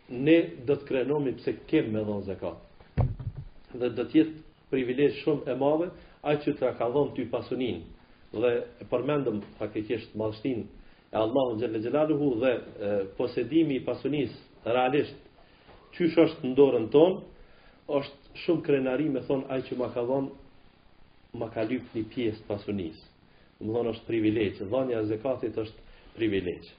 ne 0.09 0.37
do 0.67 0.75
të 0.75 0.87
krenohemi 0.89 1.31
pse 1.39 1.53
kem 1.69 1.91
me 1.93 2.03
dhon 2.03 2.23
zekat. 2.27 2.59
Dhe 3.79 3.89
do 3.95 4.03
të 4.03 4.19
jetë 4.19 4.39
privilegj 4.73 5.21
shumë 5.21 5.47
e 5.53 5.57
mave 5.59 5.87
ai 6.27 6.35
që 6.43 6.55
të 6.59 6.73
ka 6.79 6.89
dhon 6.93 7.13
ty 7.15 7.29
pasunin. 7.31 7.83
Dhe 8.33 8.51
e 8.81 8.87
përmendëm 8.91 9.39
faktikisht 9.59 10.17
madhështin 10.19 10.65
e 11.13 11.15
Allahut 11.23 11.61
xhelal 11.61 11.79
xhelaluhu 11.85 12.29
dhe 12.43 12.53
posedimi 13.17 13.77
i 13.77 13.83
pasunisë 13.85 14.67
realisht 14.67 15.29
qysh 15.95 16.17
është 16.23 16.47
në 16.49 16.55
dorën 16.57 16.89
tonë 16.91 17.21
është 17.87 18.37
shumë 18.45 18.63
krenari 18.65 19.09
me 19.13 19.21
thonë 19.27 19.49
ai 19.51 19.61
që 19.67 19.75
ma 19.77 19.87
ka 19.93 20.03
dhonë, 20.07 20.29
ma 21.39 21.47
ka 21.53 21.63
lypë 21.69 21.97
një 21.97 22.03
pjesë 22.13 22.45
pasunisë. 22.47 23.07
Më 23.59 23.71
dhonë 23.73 23.91
është 23.93 24.05
privilegjë, 24.07 24.67
dhonja 24.71 24.99
e 25.03 25.07
zekatit 25.09 25.57
është 25.57 25.99
privilegjë. 26.17 26.71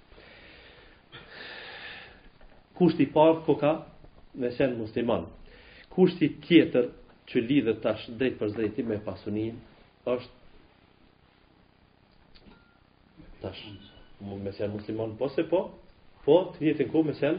Kushti 2.79 3.03
i 3.07 3.11
parë 3.15 3.43
po 3.47 3.55
ka 3.61 3.73
me 4.41 4.51
shenë 4.57 4.79
musliman. 4.79 5.29
Kushti 5.95 6.29
tjetër 6.47 6.89
që 7.31 7.41
lidhet 7.49 7.83
tash 7.85 8.09
drejt 8.19 8.39
për 8.41 8.55
drejti 8.57 8.83
me 8.89 8.97
pasunin 9.07 9.61
është 10.05 10.43
tash 13.45 13.63
me 14.45 14.53
shenë 14.57 14.73
musliman 14.73 15.15
po 15.21 15.29
se 15.35 15.45
po, 15.53 15.61
po 16.25 16.41
të 16.55 16.65
njëjtën 16.65 16.91
ku 16.93 17.05
me 17.07 17.15
sen 17.19 17.39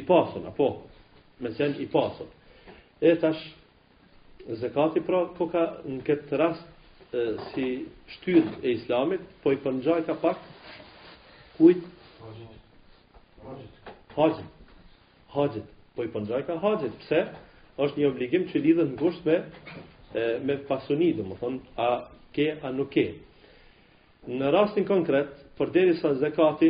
i 0.00 0.04
pasur 0.08 0.46
apo 0.52 0.68
me 1.42 1.50
sen 1.56 1.74
i 1.80 1.86
pasun. 1.92 2.28
E 3.02 3.16
tash, 3.16 3.40
zekati 4.46 5.00
pra, 5.06 5.24
po 5.38 5.48
ka 5.50 5.62
në 5.90 5.96
këtë 6.06 6.38
rast 6.38 7.16
e, 7.18 7.22
si 7.50 7.64
shtyrë 8.14 8.60
e 8.62 8.74
islamit, 8.76 9.24
po 9.42 9.50
i 9.50 9.58
përnëgjaj 9.64 10.04
ka 10.06 10.14
pak, 10.22 10.38
kujt? 11.56 11.82
Hajit. 14.14 14.46
Hajit. 15.34 15.66
Po 15.98 16.06
i 16.06 16.12
përnëgjaj 16.14 16.46
ka 16.46 16.60
hajit. 16.62 16.94
Pse? 17.06 17.24
është 17.82 17.98
një 18.02 18.08
obligim 18.12 18.42
që 18.52 18.60
lidhën 18.62 18.90
në 18.92 18.96
gusht 19.00 19.24
me, 19.26 19.36
me 20.46 20.58
pasoni, 20.68 21.06
dhe 21.16 21.24
më 21.24 21.38
thonë, 21.40 21.60
a 21.82 21.86
ke, 22.36 22.46
a 22.62 22.68
nuk 22.76 22.90
ke. 22.94 23.04
Në 24.30 24.50
rastin 24.54 24.84
konkret, 24.86 25.30
për 25.58 25.72
deri 25.74 25.94
sa 25.98 26.10
zekati, 26.20 26.68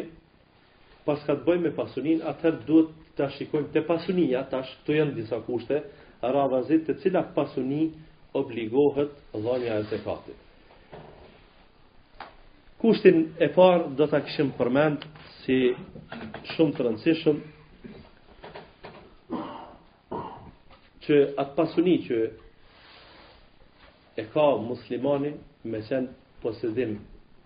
pas 1.04 1.18
ka 1.28 1.34
të 1.36 1.44
bëjmë 1.50 1.64
me 1.68 1.72
pasunin, 1.82 2.22
atëherë 2.32 2.62
duhet 2.68 2.94
të 3.18 3.28
shikojmë 3.36 3.68
të 3.74 3.82
pasunia, 3.90 4.44
tash, 4.54 4.70
të 4.86 5.00
janë 5.00 5.16
disa 5.18 5.40
kushte, 5.48 5.82
rabazit 6.30 6.84
të 6.86 6.94
cila 7.02 7.22
pasuni 7.34 7.86
obligohet 8.38 9.12
dhënja 9.32 9.74
e 9.80 9.82
zekatit. 9.90 10.38
Kushtin 12.78 13.22
e 13.38 13.48
parë 13.54 13.92
do 13.98 14.06
ta 14.10 14.20
kishim 14.26 14.50
përmend 14.58 15.04
si 15.42 15.56
shumë 16.54 16.76
të 16.76 16.86
rëndësishëm 16.86 17.38
që 21.06 21.18
atë 21.42 21.54
pasuni 21.58 21.96
që 22.08 22.18
e 24.22 24.26
ka 24.32 24.46
muslimani 24.68 25.34
me 25.64 25.80
qenë 25.88 26.38
posedim 26.42 26.96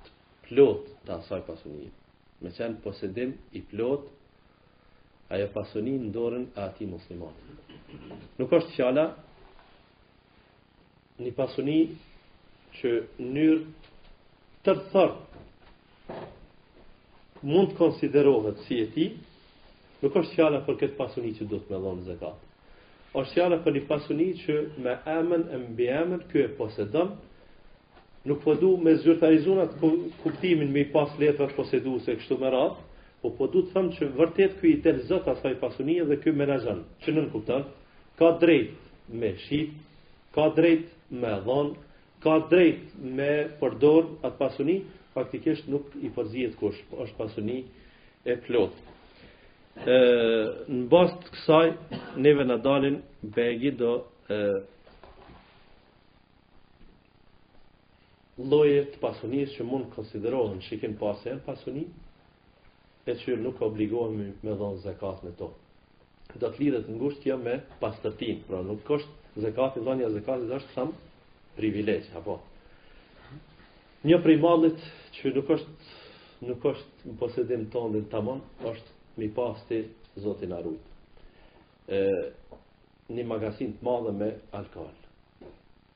të 0.04 0.16
plot 0.48 0.86
të 1.06 1.14
asaj 1.20 1.40
pasuni. 1.48 1.88
Me 2.40 2.52
qenë 2.56 2.80
posedim 2.84 3.36
i 3.52 3.64
plot 3.70 4.08
ajo 5.36 5.48
pasuni 5.54 5.98
në 6.04 6.12
dorën 6.16 6.46
e 6.54 6.58
ati 6.68 6.86
muslimani 6.86 7.75
nuk 8.40 8.52
është 8.56 8.72
fjala 8.76 9.04
një 11.22 11.32
pasuni 11.36 11.76
që 12.80 12.90
njërë 13.18 13.60
të 14.66 14.74
mund 17.46 17.70
të 17.70 17.76
konsiderohet 17.78 18.64
si 18.66 18.80
e 18.82 18.88
ti, 18.94 19.06
nuk 20.02 20.16
është 20.20 20.34
fjala 20.34 20.60
për 20.66 20.78
këtë 20.80 20.96
pasuni 20.98 21.32
që 21.38 21.46
do 21.52 21.62
të 21.62 21.72
me 21.74 21.80
dhonë 21.84 22.02
zekat. 22.10 22.36
është 23.20 23.34
fjala 23.34 23.56
për 23.64 23.72
një 23.72 23.82
pasuni 23.88 24.26
që 24.46 24.54
me 24.84 24.94
emën, 25.12 25.44
e 25.50 25.56
mbi 25.68 25.86
emën, 26.00 26.22
kjo 26.30 26.38
e 26.46 26.50
posedëm, 26.58 27.12
nuk 28.28 28.42
përdu 28.44 28.74
po 28.76 28.82
me 28.84 28.94
zyrtarizunat 29.00 29.72
kuptimin 30.22 30.72
me 30.72 30.80
i 30.84 30.90
pas 30.92 31.10
letrat 31.20 31.54
posedu 31.56 31.98
se 32.04 32.16
kështu 32.16 32.36
më 32.42 32.48
ratë, 32.54 32.85
po 33.26 33.34
po 33.36 33.46
du 33.50 33.62
të 33.64 33.72
thëmë 33.72 33.94
që 33.94 34.08
vërtet 34.16 34.52
këj 34.60 34.68
i 34.70 34.76
delëzët 34.84 35.26
asaj 35.30 35.54
pasunie 35.58 36.04
dhe 36.06 36.16
këj 36.22 36.34
menajan, 36.36 36.82
që 37.02 37.14
nën 37.14 37.24
kuptan, 37.32 37.64
ka 38.18 38.28
drejt 38.38 38.76
me 39.18 39.32
shqip, 39.46 39.70
ka 40.36 40.46
drejt 40.54 40.86
me 41.10 41.32
dhon, 41.46 41.72
ka 42.22 42.36
drejt 42.50 42.92
me 43.18 43.30
përdor 43.60 44.08
atë 44.24 44.38
pasuni, 44.38 44.76
faktikisht 45.14 45.68
nuk 45.72 45.90
i 46.06 46.10
përzijet 46.14 46.54
kush, 46.60 46.78
është 47.02 47.16
pasuni 47.18 47.58
e 48.30 48.34
plot. 48.46 48.78
E, 49.76 49.98
në 50.70 50.86
bast 50.92 51.26
kësaj, 51.34 51.74
neve 52.24 52.46
në 52.46 52.60
dalin, 52.64 53.00
begi 53.36 53.72
do 53.80 53.94
e, 54.34 54.38
loje 58.52 58.84
të 58.94 59.00
pasunis 59.02 59.52
që 59.56 59.64
mund 59.66 59.90
konsiderohen, 59.96 60.60
shikin 60.68 60.96
pasen 61.00 61.40
pasunis, 61.46 61.90
e 63.10 63.14
qërë 63.22 63.38
nuk 63.42 63.60
obligohen 63.62 64.14
me, 64.18 64.24
me 64.42 64.54
dhonë 64.58 64.80
zekat 64.82 65.20
me 65.22 65.30
to. 65.38 65.46
Do 66.40 66.48
të 66.52 66.58
lidhet 66.58 66.88
në 66.90 66.96
ngushtja 66.98 67.36
me 67.38 67.52
pastërtin, 67.80 68.40
pra 68.48 68.58
nuk 68.66 68.80
kështë 68.88 69.44
zekat 69.44 69.78
i 69.78 69.84
dhonë 69.86 70.08
është 70.10 70.72
samë 70.74 71.06
privilegjë, 71.56 72.16
apo. 72.18 72.34
Një 74.10 74.18
prej 74.24 74.36
malit 74.42 74.82
që 75.18 75.32
nuk 75.36 75.54
është 75.54 75.94
nuk 76.50 76.64
është 76.72 77.08
në 77.08 77.14
posedim 77.22 77.62
tonë 77.72 77.92
dhe 77.96 78.00
të 78.06 78.10
tamon, 78.16 78.42
është 78.72 79.20
mi 79.22 79.30
pasti 79.38 79.78
të 80.14 80.24
zotin 80.26 80.52
arrujt. 80.52 80.82
Një 83.16 83.24
magasin 83.30 83.72
të 83.78 83.86
madhe 83.86 84.12
me 84.18 84.32
alkohol. 84.52 84.92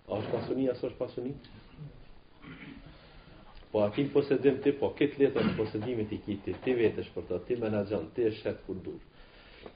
A 0.09 0.17
është 0.23 0.31
pasunia, 0.37 0.77
së 0.79 0.89
është 0.89 1.01
pasunia? 1.03 1.59
po 3.73 3.79
akin 3.85 4.11
posedim 4.11 4.59
ti, 4.65 4.73
po 4.75 4.91
këtë 4.99 5.21
letër 5.23 5.45
në 5.47 5.55
posedimit 5.59 6.13
i 6.13 6.19
ki 6.25 6.35
ti, 6.45 6.55
ti 6.65 6.75
vetësh 6.75 7.11
për 7.15 7.27
ta, 7.29 7.37
ti 7.47 7.57
menagjan, 7.61 8.09
ti 8.17 8.25
e 8.27 8.33
shetë 8.41 8.65
kur 8.67 8.81
dush. 8.83 9.07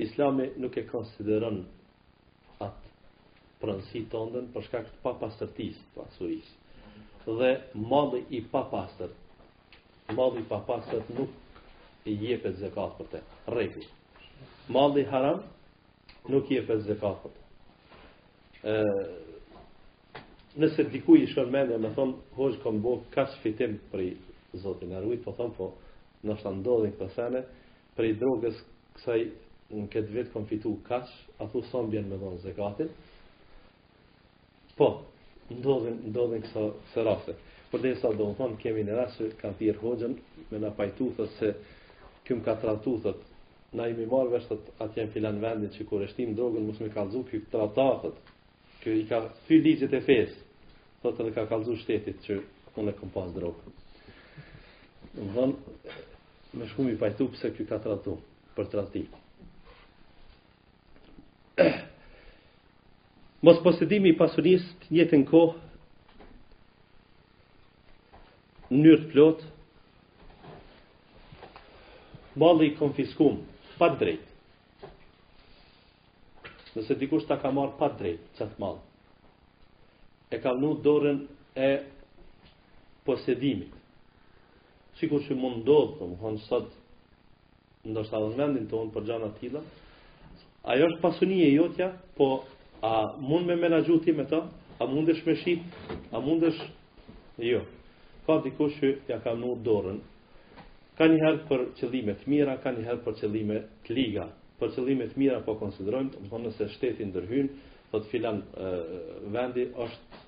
Islami 0.03 0.49
nuk 0.59 0.77
e 0.81 0.87
konsideron 0.89 1.61
atë 2.65 2.93
prënsi 3.63 4.03
të 4.11 4.23
ndën 4.33 4.49
përshka 4.55 4.81
këtë 4.89 5.03
papastërtis 5.05 5.79
të 5.95 6.03
asuris. 6.09 6.51
Dhe 7.25 7.53
madhë 7.91 8.25
i 8.37 8.43
papastër, 8.53 9.15
madhë 10.19 10.43
i 10.43 10.49
papastër 10.51 11.05
nuk 11.15 12.11
i 12.13 12.17
jepet 12.27 12.59
zekat 12.61 12.99
për 12.99 13.13
te, 13.15 13.23
rejti. 13.57 13.87
Madhë 14.75 15.05
i 15.05 15.07
haram 15.13 15.45
nuk 16.33 16.51
i 16.51 16.59
jepet 16.59 16.83
zekat 16.91 17.23
për 17.23 17.37
te 17.37 17.45
nëse 20.63 20.85
dikuj 20.93 21.23
i 21.25 21.31
shkon 21.33 21.49
mendja 21.51 21.79
me 21.83 21.91
thonë, 21.97 22.19
hoshë 22.37 22.61
kom 22.63 22.79
bo 22.85 22.97
kas 23.15 23.33
fitim 23.43 23.77
për 23.91 24.05
zotin 24.63 24.93
e 24.95 25.01
rujt, 25.03 25.25
po 25.25 25.33
thonë, 25.35 25.57
po 25.57 25.69
nështë 26.29 26.53
ndodhin 26.61 26.93
këtë 26.95 27.11
sene, 27.17 27.41
për 27.97 28.09
i 28.11 28.15
drogës 28.21 28.61
kësaj 28.99 29.21
në 29.75 29.89
këtë 29.91 30.15
vetë 30.19 30.33
kom 30.35 30.47
fitu 30.51 30.77
kas, 30.87 31.11
a 31.43 31.49
thu 31.51 31.63
sëmë 31.73 31.91
bjenë 31.97 32.11
me 32.13 32.21
dhonë 32.23 32.41
zekatin, 32.45 32.93
po, 34.79 34.91
ndodhin, 35.51 35.99
ndodhin 36.13 36.45
kësa 36.47 36.69
se 36.93 37.07
rase. 37.09 37.35
Për 37.73 37.83
dhe 37.83 37.95
sa 37.99 38.13
do 38.15 38.29
më 38.31 38.37
thonë, 38.39 38.61
kemi 38.63 38.85
në 38.87 38.99
rase, 39.01 39.31
kanë 39.41 39.59
thirë 39.61 39.83
hoxhën 39.83 40.15
me 40.53 40.63
në 40.63 40.71
pajtu 40.79 41.11
thët 41.19 41.35
se 41.41 41.51
këm 42.29 42.45
ka 42.47 42.57
të 42.63 42.81
thët, 43.05 43.31
Na 43.75 43.89
imi 43.91 44.05
marrë 44.07 44.31
vështë 44.37 44.57
atë 44.85 45.01
jenë 45.01 45.11
filan 45.17 45.39
vendit 45.43 45.73
që 45.75 45.85
kur 45.89 46.05
eshtim 46.05 46.37
drogën, 46.39 46.63
musë 46.63 46.85
me 46.85 46.91
kalzu 46.95 47.25
kjo 47.27 47.41
këtë 47.43 47.59
ratatët, 47.59 48.29
i 48.87 49.03
ka 49.11 49.19
thy 49.49 49.59
ligjit 49.65 49.97
e 49.97 50.01
fesë, 50.07 50.44
Thotë 51.05 51.21
edhe 51.23 51.33
ka 51.37 51.43
kalzu 51.49 51.75
shtetit 51.83 52.23
që 52.27 52.35
unë 52.81 52.89
e 52.95 52.97
kom 52.99 53.11
pas 53.15 53.29
drogë. 53.35 53.65
Në 55.19 55.27
dhënë, 55.35 55.57
me 56.61 56.65
shkumë 56.71 56.93
i 56.95 56.99
pajtu 57.03 57.25
pëse 57.35 57.49
kjo 57.59 57.65
ka 57.73 57.79
tratu, 57.87 58.15
për 58.57 58.67
trati. 58.75 59.03
Mos 63.45 63.59
posedimi 63.67 64.09
i 64.15 64.19
pasurisë 64.23 64.69
të 64.87 64.91
njëtë 64.97 65.15
në 65.21 65.27
kohë, 65.29 65.57
në 68.71 68.79
njërë 68.89 69.05
të 69.05 69.09
plotë, 69.13 69.45
mali 72.45 72.65
i 72.71 72.77
konfiskum 72.81 73.35
pa 73.77 73.87
drejtë. 73.93 74.31
Nëse 76.81 76.93
dikush 77.05 77.29
ta 77.29 77.37
ka 77.45 77.53
marë 77.61 77.77
pa 77.83 77.93
drejtë, 78.01 78.25
qëtë 78.41 78.57
malë 78.65 78.83
e 80.35 80.41
ka 80.43 80.53
vënë 80.59 80.81
dorën 80.83 81.19
e 81.65 81.69
posedimit. 83.07 83.71
Sikur 84.99 85.23
që 85.27 85.37
mund 85.37 85.63
ndodh, 85.63 85.95
do 85.99 85.99
po 85.99 86.09
të 86.15 86.21
thonë 86.23 86.43
sot 86.47 86.71
ndoshta 87.91 88.21
në 88.23 88.37
vendin 88.39 88.69
tonë 88.71 88.93
për 88.95 89.03
po 89.03 89.07
gjëra 89.09 89.29
të 89.35 89.41
tilla. 89.43 89.63
Ajo 90.73 90.87
është 90.89 91.03
pasunia 91.03 91.49
jotja, 91.53 91.89
po 92.17 92.29
a 92.91 92.93
mund 93.21 93.47
me 93.51 93.57
menaxhu 93.59 93.99
ti 94.05 94.13
me 94.13 94.27
ta? 94.31 94.45
A 94.83 94.87
mundesh 94.91 95.21
me 95.27 95.35
shit? 95.43 95.65
A 96.11 96.21
mundesh? 96.21 96.59
Jo. 97.39 97.61
Ka 98.27 98.41
dikush 98.45 98.79
që 98.81 98.95
ja 99.11 99.21
ka 99.23 99.35
vënë 99.35 99.59
dorën. 99.67 99.99
Ka 100.99 101.09
një 101.11 101.19
herë 101.25 101.43
për 101.51 101.63
qëllime 101.81 102.15
të 102.23 102.31
mira, 102.31 102.57
ka 102.63 102.73
një 102.77 102.87
herë 102.89 103.03
për 103.05 103.19
qëllime 103.21 103.61
të 103.87 103.97
liga. 103.99 104.29
Për 104.59 104.73
qëllime 104.77 105.11
të 105.11 105.19
mira 105.21 105.41
po 105.45 105.57
konsiderojmë, 105.61 106.15
domethënë 106.15 106.27
po 106.31 106.39
të 106.39 106.43
thonë 106.43 106.55
se 106.59 106.69
shteti 106.77 107.09
ndërhyjnë, 107.11 107.55
do 107.91 108.01
të 108.01 108.11
filan 108.15 108.43
vendi 109.35 109.69
është 109.87 110.23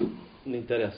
në 0.00 0.58
interes 0.60 0.96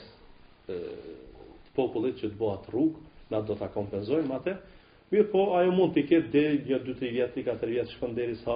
e, 0.69 0.77
të 0.77 1.75
popullit 1.77 2.17
që 2.23 2.31
të 2.31 2.39
bëhat 2.39 2.69
rrug, 2.73 2.95
na 3.31 3.41
do 3.45 3.53
të 3.59 3.67
kompenzojmë 3.75 4.35
atë, 4.39 4.55
mirë 5.13 5.27
po 5.31 5.43
ajo 5.59 5.71
mund 5.75 5.93
të 5.95 6.05
ketë 6.09 6.31
dhe 6.33 6.45
një 6.71 6.79
2-3 6.87 7.11
vjetë, 7.15 7.43
një 7.45 7.57
4 7.61 7.75
vjetë 7.75 7.93
shkon 7.95 8.15
deri 8.17 8.37
sa 8.41 8.55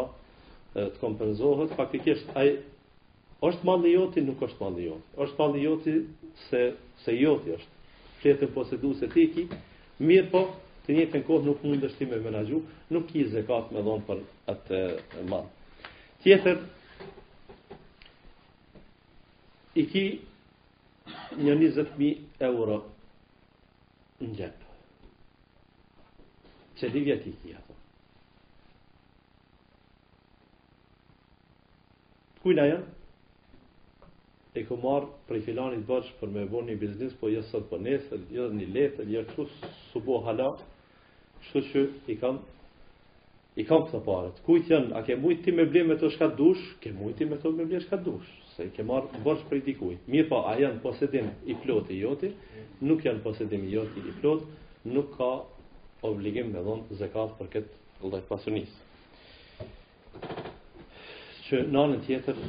të 0.73 0.97
kompenzohet, 1.01 1.73
faktikisht 1.77 2.31
ai 2.39 2.55
është 3.43 3.67
malë 3.67 3.89
i 3.89 3.93
joti, 3.97 4.23
nuk 4.25 4.41
është 4.45 4.63
malë 4.63 4.81
i 4.83 4.87
joti, 4.87 5.15
është 5.25 5.41
malë 5.41 5.59
i 5.59 5.63
joti 5.67 5.93
se, 6.47 6.63
se 7.03 7.15
joti 7.19 7.53
është, 7.57 7.79
fletën 8.21 8.51
po 8.55 8.65
se 8.69 8.77
se 9.01 9.07
të 9.13 9.47
mirë 10.01 10.29
po 10.33 10.45
të 10.81 10.95
një 10.97 11.23
kohë 11.27 11.45
nuk 11.45 11.61
mund 11.63 11.83
të 11.83 11.89
shtime 11.95 12.17
me 12.19 12.63
nuk 12.95 13.15
i 13.15 13.23
zekat 13.31 13.69
me 13.71 13.81
dhon 13.85 14.01
për 14.07 14.21
atë 14.49 14.81
malë. 15.29 15.47
Tjetër, 16.23 16.57
i 19.81 19.85
ki 19.91 20.05
një 21.37 21.53
20.000 21.59 22.47
euro 22.47 22.75
në 24.21 24.33
gjepë. 24.37 24.71
Që 26.81 26.89
li 26.93 27.01
vjeti 27.05 27.29
i 27.31 27.37
kia, 27.41 27.61
thë. 27.65 27.77
Kujna 32.41 32.65
janë? 32.65 32.87
E 34.57 34.63
ku 34.67 34.75
marë 34.81 35.07
prej 35.29 35.43
filanit 35.45 35.83
bëqë 35.87 36.15
për 36.19 36.31
me 36.35 36.43
bo 36.51 36.61
një 36.67 36.75
biznis, 36.81 37.13
po 37.19 37.29
jesë 37.29 37.39
jo 37.39 37.51
sot 37.51 37.67
për 37.69 37.69
po 37.69 37.79
nesë, 37.85 38.17
jesë 38.33 38.37
jo 38.39 38.47
një 38.57 38.65
letë, 38.75 39.05
jesë 39.13 39.37
jo 39.37 39.45
që 39.45 39.75
su 39.91 40.01
bo 40.07 40.17
hala, 40.25 40.49
shtu 41.49 41.61
që 41.69 41.85
i 42.11 42.17
kam, 42.23 42.41
i 43.61 43.65
kam 43.69 43.85
këtë 43.87 44.01
parët. 44.09 44.41
Kujtë 44.49 44.73
janë, 44.75 44.93
a 44.99 45.05
ke 45.07 45.17
mujtë 45.23 45.47
ti 45.47 45.55
me 45.59 45.67
blimë 45.71 45.93
me 45.93 45.99
të 46.01 46.09
shka 46.17 46.31
dush, 46.41 46.65
ke 46.83 46.91
mujtë 46.97 47.21
ti 47.21 47.29
me 47.31 47.39
të 47.39 47.53
me 47.55 47.67
blimë 47.69 47.85
shkatë 47.87 48.07
dush 48.09 48.33
se 48.55 48.65
i 48.67 48.71
ke 48.75 48.83
marë 48.85 49.19
bërsh 49.25 49.43
për 49.49 49.59
i 49.59 49.63
dikuj. 49.67 49.93
Mirë 50.13 50.27
pa, 50.29 50.37
po, 50.39 50.41
a 50.51 50.55
janë 50.59 50.81
posedim 50.83 51.29
i 51.47 51.55
plotë 51.61 51.93
i 51.95 51.99
joti, 52.01 52.31
nuk 52.87 53.05
janë 53.05 53.23
posedim 53.23 53.63
i 53.67 53.71
joti 53.73 54.03
i 54.09 54.13
plot, 54.21 54.43
nuk 54.95 55.13
ka 55.17 55.29
obligim 56.09 56.51
me 56.55 56.63
dhonë 56.65 56.97
zekat 57.01 57.35
për 57.39 57.51
këtë 57.55 58.07
lloj 58.09 58.23
pasunis. 58.29 58.73
Që 61.47 61.63
në 61.71 61.83
anën 61.85 62.03
tjetër, 62.07 62.39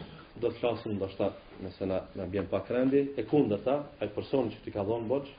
do 0.42 0.48
të 0.50 0.58
flasim 0.62 0.98
dhe 0.98 1.08
shtatë, 1.12 1.50
nëse 1.66 1.88
na, 1.90 2.00
na 2.18 2.26
bjen 2.32 2.48
pak 2.50 2.70
rendi, 2.72 3.04
e 3.20 3.24
kundër 3.30 3.62
ta, 3.66 3.78
a 4.02 4.06
që 4.10 4.62
ti 4.64 4.70
ka 4.74 4.84
dhonë 4.88 5.08
bërsh, 5.08 5.34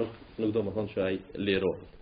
nuk, 0.00 0.10
nuk 0.40 0.52
do 0.54 0.62
më 0.66 0.74
thonë 0.78 0.92
që 0.94 1.00
a 1.06 1.10
i 1.16 1.20
lirohet. 1.38 1.94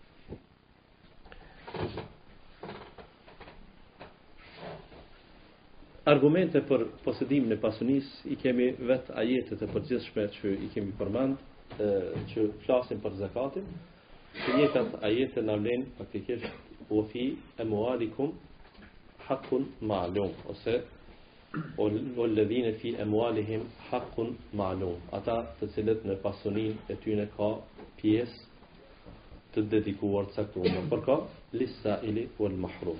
Argumente 6.06 6.60
për 6.68 6.82
posedimin 7.02 7.54
e 7.54 7.56
pasunis 7.60 8.08
i 8.28 8.36
kemi 8.40 8.64
vetë 8.88 9.14
ajetet 9.22 9.62
e 9.64 9.68
përgjithshme 9.74 10.24
që 10.34 10.50
i 10.66 10.66
kemi 10.74 10.92
përmend, 11.00 11.38
ë 11.80 11.86
që 12.32 12.42
flasin 12.66 13.00
për 13.04 13.14
zakatin. 13.22 13.70
Të 14.42 14.56
njëjtat 14.58 14.98
ajete 15.08 15.44
na 15.48 15.54
vlen 15.62 15.86
praktikisht 16.00 16.92
u 16.92 17.00
fi 17.12 17.22
amwalikum 17.64 18.34
hakun 19.30 19.64
ma'lum 19.92 20.36
ose 20.54 20.76
o 21.80 21.88
lëdhine 22.34 22.74
fi 22.82 22.92
e 23.00 23.60
hakun 23.88 24.36
malu 24.60 24.92
ata 25.20 25.38
të 25.60 25.70
cilët 25.74 26.04
në 26.10 26.18
pasunin 26.26 26.76
e 26.92 26.96
tyne 27.06 27.26
ka 27.38 27.50
pjesë 28.02 28.40
të 29.54 29.66
dedikuar 29.76 30.26
të 30.28 30.34
saktuar 30.40 30.80
përka 30.92 31.16
lisa 31.62 32.00
ili 32.10 32.28
o 32.38 32.48
mahrum 32.66 32.98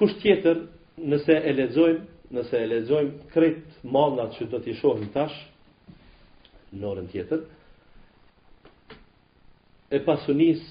Kusht 0.00 0.16
tjetër, 0.22 0.62
nëse 1.12 1.34
e 1.44 1.50
lexojmë, 1.52 2.04
nëse 2.32 2.56
e 2.64 2.68
lexojmë 2.70 3.24
krejt 3.34 3.80
mallnat 3.92 4.32
që 4.38 4.46
do 4.52 4.60
t'i 4.64 4.72
shohim 4.78 5.10
tash 5.12 5.34
në 6.72 6.86
orën 6.90 7.10
tjetër, 7.12 7.42
e 9.92 10.00
pasunis 10.06 10.62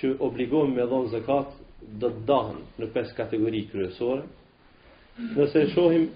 që 0.00 0.10
obligohemi 0.26 0.74
me 0.80 0.86
dhon 0.90 1.06
zakat 1.12 1.52
do 2.02 2.10
të 2.16 2.24
dahen 2.32 2.58
në 2.82 2.88
pesë 2.96 3.14
kategori 3.20 3.60
kryesore. 3.70 4.26
Nëse 5.36 5.62
e 5.68 5.70
shohim 5.76 6.08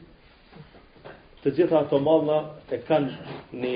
të 1.45 1.55
gjitha 1.61 1.85
ato 1.85 2.03
mallna 2.09 2.41
e 2.75 2.81
kanë 2.89 3.31
në 3.63 3.73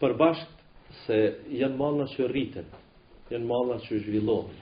përbashkët, 0.00 0.56
se 1.04 1.20
janë 1.60 1.76
mallna 1.82 2.08
që 2.16 2.32
rriten, 2.32 2.66
janë 3.32 3.48
mallna 3.52 3.76
që 3.84 4.02
zhvillohen. 4.08 4.56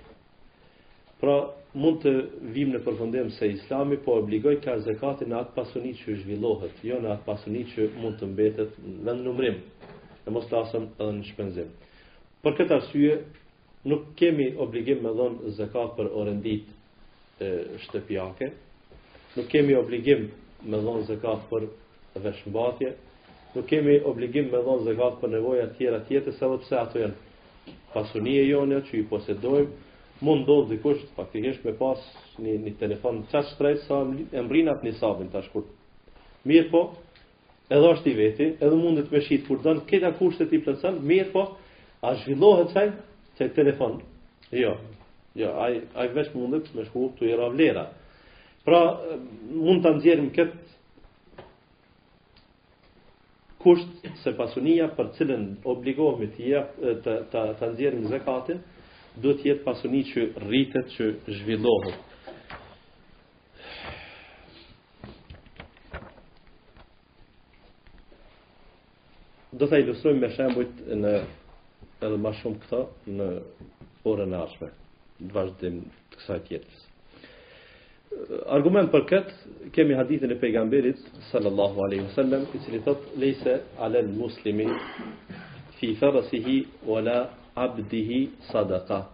Pra, 1.21 1.37
mund 1.79 2.01
të 2.03 2.11
vim 2.55 2.73
në 2.75 2.79
përfundim 2.83 3.29
se 3.39 3.47
Islami 3.49 3.97
po 4.05 4.17
obligoj 4.19 4.57
ka 4.65 4.75
zakatin 4.83 5.31
në 5.31 5.37
atë 5.41 5.55
pasuni 5.55 5.93
që 5.99 6.17
zhvillohet, 6.23 6.81
jo 6.83 6.97
në 7.03 7.13
atë 7.15 7.27
pasuni 7.29 7.61
që 7.75 7.87
mund 8.03 8.17
të 8.19 8.29
mbetet 8.33 8.79
në 9.07 9.15
numrim. 9.23 9.61
Ne 10.27 10.33
mos 10.35 10.49
lasëm 10.51 10.89
edhe 10.99 11.13
në 11.21 11.29
shpenzim. 11.31 11.69
Për 12.43 12.57
këtë 12.59 12.75
arsye 12.77 13.19
nuk 13.91 14.09
kemi 14.19 14.49
obligim 14.65 15.05
me 15.05 15.13
dhon 15.19 15.39
zakat 15.57 15.95
për 15.97 16.11
orendit 16.13 16.67
e 17.41 17.51
shtëpiake. 17.87 18.51
Nuk 19.39 19.47
kemi 19.53 19.77
obligim 19.79 20.27
me 20.67 20.81
dhon 20.83 21.05
zakat 21.09 21.47
për 21.51 21.69
veshmbatje. 22.25 22.97
Nuk 23.55 23.67
kemi 23.71 24.01
obligim 24.11 24.51
me 24.53 24.59
dhon 24.67 24.83
zakat 24.89 25.21
për 25.23 25.37
nevoja 25.37 25.71
tjera 25.79 26.03
tjetër, 26.09 26.35
sepse 26.41 26.77
ato 26.83 26.99
janë 26.99 28.27
e 28.43 28.49
jone 28.51 28.83
që 28.89 28.93
i 28.99 29.07
posedojmë 29.11 29.87
mund 30.21 30.47
do 30.47 30.55
dikush 30.69 31.01
faktikisht 31.17 31.65
me 31.65 31.73
pas 31.79 32.01
një 32.45 32.57
një 32.65 32.73
telefon 32.81 33.23
çast 33.33 33.55
stres 33.55 33.87
sa 33.89 34.01
e 34.37 34.41
mbrin 34.45 34.69
atë 34.69 34.85
nisabin 34.85 35.31
tash 35.33 35.49
kur 35.53 35.65
mirë 36.49 36.69
po 36.73 36.83
edhe 37.73 37.93
është 37.95 38.11
i 38.13 38.17
veti 38.19 38.47
edhe 38.61 38.77
mundet 38.81 39.11
me 39.15 39.23
shit 39.29 39.47
kur 39.49 39.63
don 39.65 39.81
këta 39.89 40.11
kushtet 40.19 40.53
i 40.57 40.61
plotson 40.65 41.01
mirë 41.09 41.33
po 41.33 41.45
a 42.09 42.13
zhvillohet 42.23 42.73
çaj 42.75 42.87
çaj 43.39 43.51
telefon 43.57 44.01
jo 44.53 44.75
jo 45.41 45.53
ai 45.67 45.81
ai 45.97 46.09
veç 46.17 46.31
mundet 46.37 46.69
me 46.75 46.85
shku 46.89 47.09
të 47.21 47.31
era 47.35 47.49
vlera 47.55 47.87
pra 48.65 48.81
mund 49.65 49.83
ta 49.85 49.91
nxjerrim 49.97 50.31
kët 50.37 50.53
kusht 53.65 53.89
se 54.23 54.37
pasunia 54.37 54.91
për 54.97 55.09
cilën 55.17 55.51
obligohemi 55.65 56.29
të 56.37 56.47
jap 56.53 56.77
të 57.33 57.71
nxjerrim 57.73 58.05
zakatin 58.13 58.61
duhet 59.21 59.41
të 59.43 59.51
jetë 59.51 59.65
pasuni 59.65 60.01
që 60.11 60.29
rritet, 60.47 60.93
që 60.97 61.37
zhvillohet. 61.37 62.09
Do 69.61 69.67
të 69.69 69.81
ilustrojmë 69.83 70.23
me 70.23 70.31
shembujt 70.37 70.79
në 71.03 71.15
edhe 72.01 72.21
më 72.25 72.31
shumë 72.41 72.61
këto 72.63 72.85
në 73.19 73.27
orën 74.09 74.33
e 74.33 74.39
ardhshme, 74.41 74.69
të 75.21 75.33
vazhdim 75.35 75.81
të 75.83 76.21
kësaj 76.21 76.39
tjetës. 76.47 76.87
Argument 78.51 78.89
për 78.91 79.05
këtë 79.11 79.69
kemi 79.75 79.95
hadithin 79.99 80.33
e 80.35 80.39
pejgamberit 80.41 81.03
sallallahu 81.29 81.83
alaihi 81.87 82.07
wasallam 82.09 82.47
i 82.57 82.63
cili 82.65 82.81
thotë 82.87 83.21
leysa 83.23 83.57
alel 83.87 84.09
muslimi 84.17 84.67
fi 85.79 85.93
farasihi 86.01 86.57
wala 86.89 87.19
abdihi 87.55 88.31
sadaka. 88.53 89.07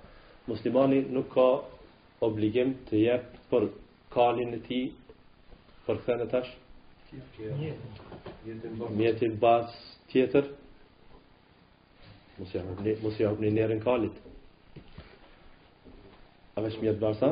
Muslimani 0.46 1.06
nuk 1.14 1.32
ka 1.34 1.46
obligim 2.20 2.72
të 2.88 3.00
jep 3.02 3.32
për 3.50 3.66
kalin 4.14 4.54
e 4.56 4.60
ti, 4.68 4.80
për 5.86 5.96
këtën 6.04 6.22
e 6.22 6.28
tash? 6.34 6.52
Mjetin 8.96 9.34
bas 9.40 9.72
tjetër? 10.12 10.50
Musi 12.38 13.22
jahup 13.22 13.40
një 13.40 13.50
njerën 13.58 13.80
kalit. 13.84 14.16
A 16.56 16.62
vesh 16.64 16.78
mjetë 16.80 17.00
bas 17.00 17.22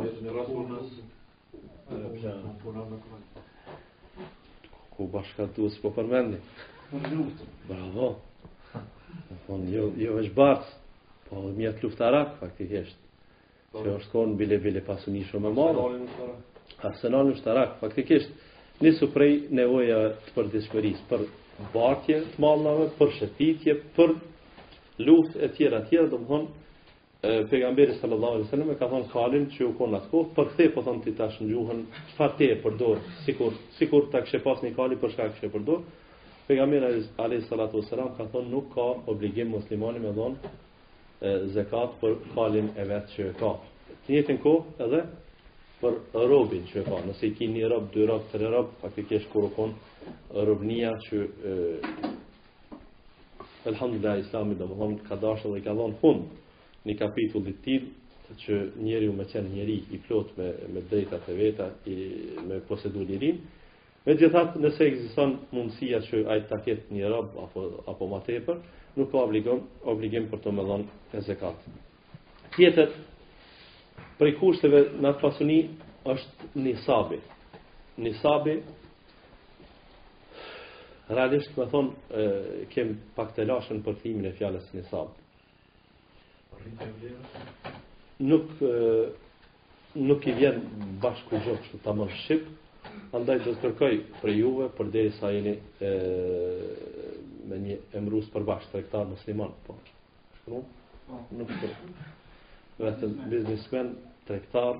Ku 4.95 5.09
bashka 5.13 5.43
të 5.49 5.55
duhet 5.57 5.73
s'po 5.75 5.91
përmendit? 5.91 7.43
Bravo! 7.69 8.13
Jo, 9.73 9.89
jo 9.99 10.15
vesh 10.21 10.31
barës. 10.37 10.71
Po, 11.29 11.41
mjetë 11.57 11.87
luftarak, 11.87 12.35
faktikisht. 12.41 12.97
Po. 13.73 13.81
Që 13.85 13.93
është 13.99 14.11
konë 14.13 14.35
bile 14.41 14.59
bile 14.65 14.83
një 15.15 15.23
shumë 15.31 15.51
e 15.51 15.55
marë. 15.55 15.87
Arsenal 16.89 17.31
në 17.31 17.37
shtarak, 17.41 17.79
faktikisht, 17.81 18.31
nisu 18.85 19.09
prej 19.15 19.39
nevoja 19.59 20.01
të 20.27 20.35
përdishmëris, 20.37 21.01
për 21.13 21.25
bartje 21.75 22.19
të 22.35 22.41
malnave, 22.45 22.89
për 23.01 23.09
shëtitje, 23.19 23.75
për 23.97 24.13
luft 25.09 25.37
e 25.37 25.49
tjera 25.57 25.81
tjera, 25.91 26.09
do 26.13 26.21
më 26.21 26.29
thonë, 26.29 26.49
pegamberi 27.51 27.95
sallallahu 28.01 28.37
alaihi 28.37 28.49
wasallam 28.49 28.71
e 28.71 28.77
ka 28.81 28.89
thonë 28.93 29.09
kalin 29.13 29.47
që 29.55 29.63
u 29.69 29.73
konë 29.79 29.99
atë 29.99 30.11
kohë 30.11 30.33
për 30.37 30.49
kthe 30.51 30.67
po 30.75 30.83
thon 30.89 30.99
ti 31.05 31.13
tash 31.21 31.39
në 31.41 31.47
gjuhën 31.55 31.79
çfarë 32.11 32.49
e 32.53 32.57
përdor 32.65 32.99
sikur 33.25 33.55
sikur 33.79 34.11
ta 34.13 34.21
kishe 34.27 34.43
pas 34.45 34.61
një 34.67 34.73
kali 34.77 34.99
për 35.05 35.15
shkak 35.15 35.39
që 35.39 35.47
e 35.47 35.51
përdor 35.55 35.81
pejgamberi 36.51 37.01
alaihi 37.25 37.47
salatu 37.49 37.81
wasallam 37.81 38.13
ka 38.19 38.27
thonë 38.35 38.51
nuk 38.57 38.69
ka 38.77 38.85
obligim 39.15 39.55
muslimani 39.57 40.05
me 40.05 40.13
dhon 40.21 40.37
zekat 41.57 41.95
për 42.03 42.17
falin 42.35 42.67
e 42.79 42.85
vetë 42.91 43.13
që 43.17 43.27
e 43.31 43.35
ka. 43.41 43.53
Të 44.05 44.13
njëtën 44.15 44.39
ko 44.43 44.51
edhe 44.85 44.99
për 45.83 45.97
robin 46.31 46.65
që 46.73 46.83
e 46.83 46.85
ka. 46.87 46.99
Nëse 47.09 47.29
i 47.31 47.35
ki 47.39 47.49
një 47.55 47.71
rob, 47.73 47.89
dy 47.95 48.07
rob, 48.09 48.27
tre 48.33 48.51
rob, 48.53 48.73
kesh 49.09 49.29
kur 49.33 49.47
okon 49.51 49.73
robnia 50.49 50.93
që 51.09 51.23
e, 51.53 51.55
Elhamdulillah 53.69 54.19
Islami 54.21 54.57
do 54.61 54.67
më 54.69 54.77
thonë 54.79 55.03
ka 55.09 55.17
dashur 55.17 55.55
dhe 55.55 55.63
ka 55.65 55.73
dhënë 55.79 55.97
fund 56.01 56.29
në 56.85 56.99
kapitullin 57.01 57.55
e 57.65 57.85
që 57.85 58.35
që 58.43 58.59
njeriu 58.85 59.13
më 59.17 59.25
qenë 59.33 59.53
njeri 59.55 59.79
i 59.93 59.99
plot 60.05 60.35
me 60.37 60.51
me 60.75 60.81
drejtat 60.91 61.29
e 61.29 61.35
veta 61.39 61.71
i 61.89 61.97
me 62.49 62.59
posedu 62.69 62.99
Me 63.09 63.33
Megjithatë, 64.05 64.61
nëse 64.61 64.85
ekziston 64.85 65.31
mundësia 65.57 66.01
që 66.05 66.27
ai 66.29 66.41
ta 66.49 66.57
ketë 66.65 66.93
një 66.93 67.09
rob 67.09 67.29
apo 67.41 67.61
apo 67.89 68.05
më 68.13 68.19
tepër, 68.27 68.57
nuk 68.97 69.11
ka 69.13 69.19
obligim, 69.25 69.61
obligim 69.91 70.29
për 70.31 70.41
të 70.45 70.51
më 70.55 70.65
dhonë 70.69 71.19
e 71.19 71.23
zekat. 71.27 71.65
Tjetët, 72.55 72.93
prej 74.19 74.35
kushtëve 74.39 74.83
në 75.01 75.09
atë 75.13 75.23
pasuni, 75.25 75.57
është 76.15 76.49
nisabi. 76.61 77.19
Nisabi, 78.05 78.57
realisht, 81.09 81.57
me 81.59 81.67
thonë, 81.73 82.69
kem 82.75 82.97
pak 83.17 83.33
të 83.37 83.49
lashën 83.51 83.81
për 83.87 83.97
thimin 84.03 84.29
e 84.31 84.35
fjales 84.39 84.67
nisab. 84.77 85.15
Nuk, 88.25 88.53
nuk 89.97 90.29
i 90.31 90.37
vjen 90.39 90.61
bashku 91.03 91.41
gjokë 91.49 91.71
që 91.73 91.83
të 91.87 91.97
më 92.01 92.11
shqipë, 92.21 92.61
Andaj 93.17 93.39
do 93.43 93.53
të 93.55 93.61
kërkoj 93.63 93.95
për 94.21 94.31
juve 94.37 94.67
për 94.77 94.89
deri 94.93 95.11
sa 95.17 95.31
jeni 95.33 95.55
e, 95.83 95.89
me 97.49 97.59
një 97.61 97.77
emrus 97.99 98.29
përbash 98.33 98.69
të 98.71 98.79
rektar 98.81 99.09
musliman, 99.09 99.53
po. 99.67 99.77
Shkru? 100.41 100.61
Po. 101.09 101.21
Nuk 101.37 101.51
shkru. 101.53 102.07
Vetëm 102.81 103.15
biznismen, 103.31 103.91
trektar, 104.29 104.79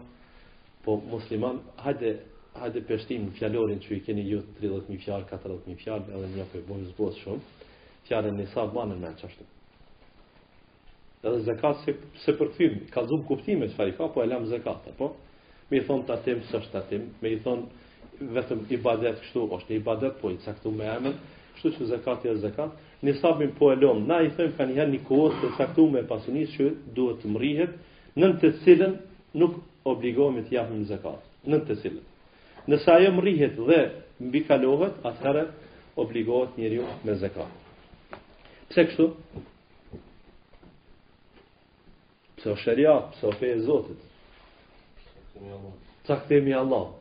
po 0.85 0.97
musliman, 1.11 1.61
hajde, 1.85 2.15
hajde 2.59 2.83
peshtim 2.89 3.29
në 3.29 3.37
fjallorin 3.39 3.83
që 3.85 3.97
i 3.97 4.01
keni 4.07 4.25
ju 4.31 4.41
30.000 4.61 5.05
fjallë, 5.05 5.29
40.000 5.31 5.83
fjallë, 5.85 6.19
edhe 6.19 6.33
një 6.35 6.49
për 6.53 6.65
bojë 6.69 6.89
zbos 6.93 7.21
shumë, 7.23 7.61
fjallë 8.09 8.33
në 8.35 8.43
nisa 8.43 8.67
banën 8.75 9.01
me 9.03 9.13
në 9.13 9.21
qashtu. 9.23 9.47
Edhe 11.25 11.39
zekat 11.47 11.81
se, 11.85 11.95
se 12.25 12.35
përkëthim, 12.37 12.81
ka 12.93 13.07
zub 13.09 13.25
kuptime 13.29 13.71
që 13.71 13.79
fari 13.79 13.95
ka, 13.97 14.11
po 14.13 14.25
e 14.25 14.29
lamë 14.33 14.51
zekat, 14.53 14.91
po? 14.99 15.15
Me 15.71 15.79
i 15.81 15.85
thonë 15.89 16.05
të 16.09 16.17
atim, 16.19 16.43
së 16.51 16.59
është 16.61 16.75
të 16.75 16.83
atim, 16.83 17.07
me 17.23 17.31
i 17.33 17.41
thonë 17.45 18.35
vetëm 18.37 18.67
i 18.71 18.79
badet 18.85 19.23
kështu, 19.25 19.47
është 19.57 19.79
i 19.79 19.81
badet, 19.87 20.19
po 20.21 20.29
i 20.35 20.37
caktu 20.45 20.73
me 20.77 20.85
emën, 20.93 21.17
kështu 21.57 21.77
që 21.81 21.87
zakati 21.91 22.29
është 22.31 22.43
zakat. 22.43 22.73
Ne 23.05 23.13
sabin 23.21 23.53
po 23.59 23.71
e 23.73 23.77
lëm. 23.77 24.03
Na 24.09 24.19
i 24.27 24.31
them 24.37 24.53
kanë 24.57 24.73
një 24.75 24.79
herë 24.81 24.93
një 24.95 25.01
kohë 25.07 25.41
të 25.41 25.51
caktuar 25.59 25.93
me 25.93 26.03
pasunisë 26.07 26.55
që 26.55 26.69
duhet 26.97 27.21
të 27.23 27.33
mrihet, 27.35 27.75
nën 28.19 28.37
të 28.41 28.51
cilën 28.65 28.95
nuk 29.41 29.59
obligohemi 29.91 30.45
të 30.47 30.57
japim 30.59 30.85
zakat. 30.89 31.23
Nën 31.47 31.65
të 31.69 31.77
cilën. 31.83 32.05
Nësa 32.71 32.95
ajo 32.99 33.11
mrihet 33.21 33.59
dhe 33.61 33.81
mbi 34.25 34.41
kalohet, 34.49 34.95
atëherë 35.11 35.47
obligohet 36.01 36.57
njeriu 36.59 36.87
me 37.05 37.15
zakat. 37.21 37.51
Pse 38.71 38.85
kështu? 38.91 39.09
Pse 42.41 42.51
o 42.51 42.57
sheria, 42.65 42.97
pse 43.15 43.25
o 43.29 43.33
fe 43.33 43.53
e 43.57 43.61
Zotit? 43.61 43.97
Caktimi 46.07 46.51
i 46.51 46.53
Allahut. 46.55 47.01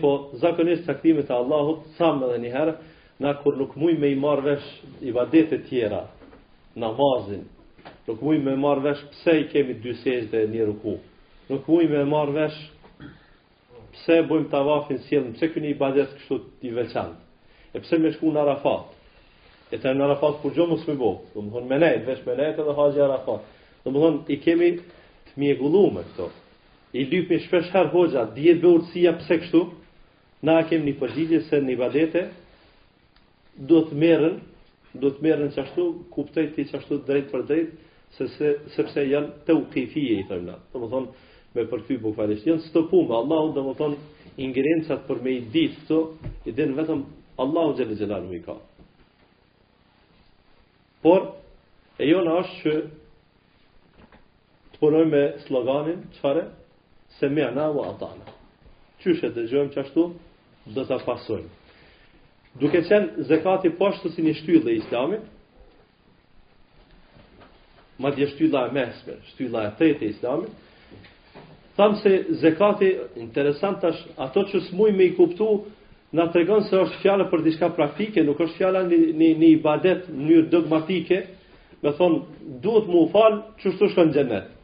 po, 0.00 0.30
zakonisht 0.34 0.86
caktimit 0.86 1.30
e 1.30 1.32
Allahut, 1.34 1.86
sa 1.96 2.12
edhe 2.16 2.26
dhe 2.32 2.38
një 2.44 2.52
herë, 2.56 2.74
na 3.18 3.34
kur 3.42 3.56
nuk 3.58 3.74
muj 3.78 3.96
me 3.98 4.08
i 4.12 4.16
marrë 4.18 4.42
vesh 4.44 4.68
i 5.04 5.10
vadet 5.14 5.50
tjera, 5.68 6.04
namazin, 6.78 7.44
nuk 8.06 8.20
muj 8.22 8.38
me 8.42 8.52
i 8.54 8.60
marrë 8.62 8.84
vesh 8.86 9.02
pse 9.12 9.34
i 9.40 9.48
kemi 9.52 9.74
dy 9.82 9.94
sejsh 10.02 10.28
dhe 10.30 10.44
një 10.52 10.66
ruku, 10.70 10.96
nuk 11.50 11.66
muj 11.68 11.88
me 11.90 12.02
i 12.04 12.08
marrë 12.12 12.36
vesh 12.36 12.60
pse 13.98 14.20
bojmë 14.28 14.50
të 14.52 14.58
avafin 14.60 15.00
s'jelën, 15.06 15.32
pse 15.34 15.48
këni 15.50 15.72
i 15.74 15.78
badet 15.80 16.14
kështu 16.18 16.38
t'i 16.62 16.70
veçantë, 16.70 17.18
e 17.74 17.82
pse 17.82 17.98
me 17.98 18.12
shku 18.14 18.30
në 18.34 18.42
Arafat, 18.44 18.94
e 19.74 19.80
të 19.82 19.96
në 19.98 20.04
Arafat 20.06 20.38
kur 20.42 20.54
gjo 20.54 20.68
mësë 20.70 20.88
me 20.92 20.98
bo, 21.02 21.10
dhe 21.34 21.42
më 21.42 21.50
thonë 21.56 21.68
me 21.72 21.78
nejtë, 21.82 22.04
vesh 22.06 22.22
me 22.26 22.38
nejtë 22.38 22.62
edhe 22.62 22.76
haqë 22.78 23.02
Arafat, 23.08 23.48
dhe 23.82 23.90
më 23.92 23.98
thonë 24.04 24.26
i 24.30 24.38
kemi 24.46 24.70
të 25.24 25.40
mjegullu 25.42 25.82
me 25.96 26.06
këto, 26.12 26.30
i 26.96 27.02
lypë 27.08 27.42
shpesh 27.48 27.74
herë 27.74 27.92
hoxha, 27.92 28.22
djetë 28.36 28.62
be 28.62 29.16
pse 29.22 29.40
kështu, 29.42 29.64
na 30.46 30.60
kemi 30.68 30.92
një 30.92 31.00
përgjigje 31.02 31.40
se 31.48 31.58
një 31.66 31.74
badete, 31.80 32.22
do 33.58 33.80
të 33.88 33.96
merren, 33.98 34.36
do 34.94 35.10
të 35.10 35.22
merren 35.24 35.50
çashtu, 35.54 35.86
kuptoj 36.14 36.46
ti 36.54 36.64
çashtu 36.70 37.00
drejt 37.08 37.30
për 37.32 37.42
drejt, 37.48 37.72
se 38.16 38.26
se 38.38 38.50
sepse 38.76 39.02
janë 39.04 39.32
tawqifiye 39.46 40.14
i 40.22 40.26
thënë. 40.28 40.54
Domethën 40.72 41.08
me 41.54 41.64
përty 41.70 41.96
bukfarisht 42.02 42.46
janë 42.48 42.64
stopum, 42.70 43.10
Allahu 43.18 43.50
domethën 43.58 43.98
ingrencat 44.46 45.02
për 45.08 45.20
me 45.24 45.34
i 45.34 45.42
ditë 45.54 45.76
këto 45.80 45.98
i 46.48 46.52
din 46.56 46.76
vetëm 46.78 47.02
Allahu 47.42 47.74
xhel 47.78 47.92
xhelal 47.98 48.30
i 48.34 48.40
ka. 48.46 48.54
Por 51.02 51.28
e 52.02 52.08
jona 52.08 52.38
është 52.42 52.62
që 52.62 52.80
të 54.72 54.76
punoj 54.80 55.04
me 55.12 55.22
sloganin 55.46 56.02
çfarë? 56.18 56.48
Se 57.18 57.28
me 57.28 57.44
wa 57.76 57.84
atana. 57.92 58.26
Çështë 59.02 59.30
dëgjojmë 59.36 59.74
çashtu, 59.76 60.10
do 60.74 60.84
ta 60.84 60.98
pasojmë 61.04 61.57
duke 62.60 62.80
qenë 62.88 63.26
zekati 63.28 63.70
poshtë 63.78 64.12
si 64.14 64.24
një 64.24 64.34
shtyllë 64.40 64.64
dhe 64.68 64.76
islamit, 64.80 65.24
ma 67.98 68.12
dje 68.14 68.28
shtylla 68.32 68.66
e 68.68 68.72
mesme, 68.76 69.16
shtylla 69.32 69.64
e 69.68 69.72
tëjtë 69.80 70.06
e 70.06 70.12
islamit, 70.14 70.52
thamë 71.78 71.98
se 72.02 72.12
zekati, 72.42 72.92
interesant 73.22 73.80
tash, 73.82 74.00
ato 74.22 74.44
që 74.50 74.60
s'muj 74.68 74.92
me 74.96 75.08
i 75.10 75.16
kuptu, 75.18 75.48
na 76.14 76.28
të 76.32 76.40
regonë 76.40 76.68
se 76.70 76.78
është 76.80 77.02
fjallë 77.02 77.26
për 77.30 77.42
diska 77.44 77.68
praktike, 77.76 78.22
nuk 78.24 78.38
është 78.40 78.60
fjallë 78.62 78.84
një, 78.88 79.00
një, 79.20 79.32
një 79.42 79.50
badet 79.66 80.06
njërë 80.14 80.48
dogmatike, 80.54 81.18
me 81.82 81.92
thonë, 81.98 82.20
duhet 82.64 82.88
mu 82.90 83.02
falë 83.12 83.42
që 83.60 83.74
shtu 83.74 83.90
shkën 83.92 84.14
gjenet. 84.14 84.54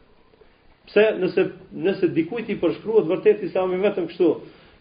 Pse 0.89 1.03
nëse, 1.19 1.43
nëse 1.85 2.09
dikujti 2.17 2.57
përshkruat, 2.61 3.05
vërtet 3.09 3.43
islami 3.45 3.77
vetëm 3.83 4.07
kështu, 4.09 4.27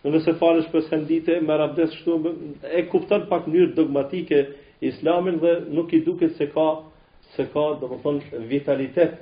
Në 0.04 0.10
nëse 0.12 0.34
falesh 0.36 0.66
për 0.72 0.82
sendite, 0.90 1.38
me 1.48 1.54
rabdes 1.56 1.94
shtu, 2.02 2.18
e 2.60 2.82
kuptan 2.92 3.22
pak 3.30 3.46
njërë 3.48 3.70
dogmatike 3.78 4.40
islamin 4.88 5.38
dhe 5.44 5.54
nuk 5.76 5.94
i 5.96 6.02
duket 6.08 6.34
se 6.36 6.48
ka 6.54 6.66
se 7.34 7.46
ka, 7.52 7.62
dhe 7.80 7.88
më 7.90 7.96
thonë, 8.02 8.40
vitalitet 8.50 9.14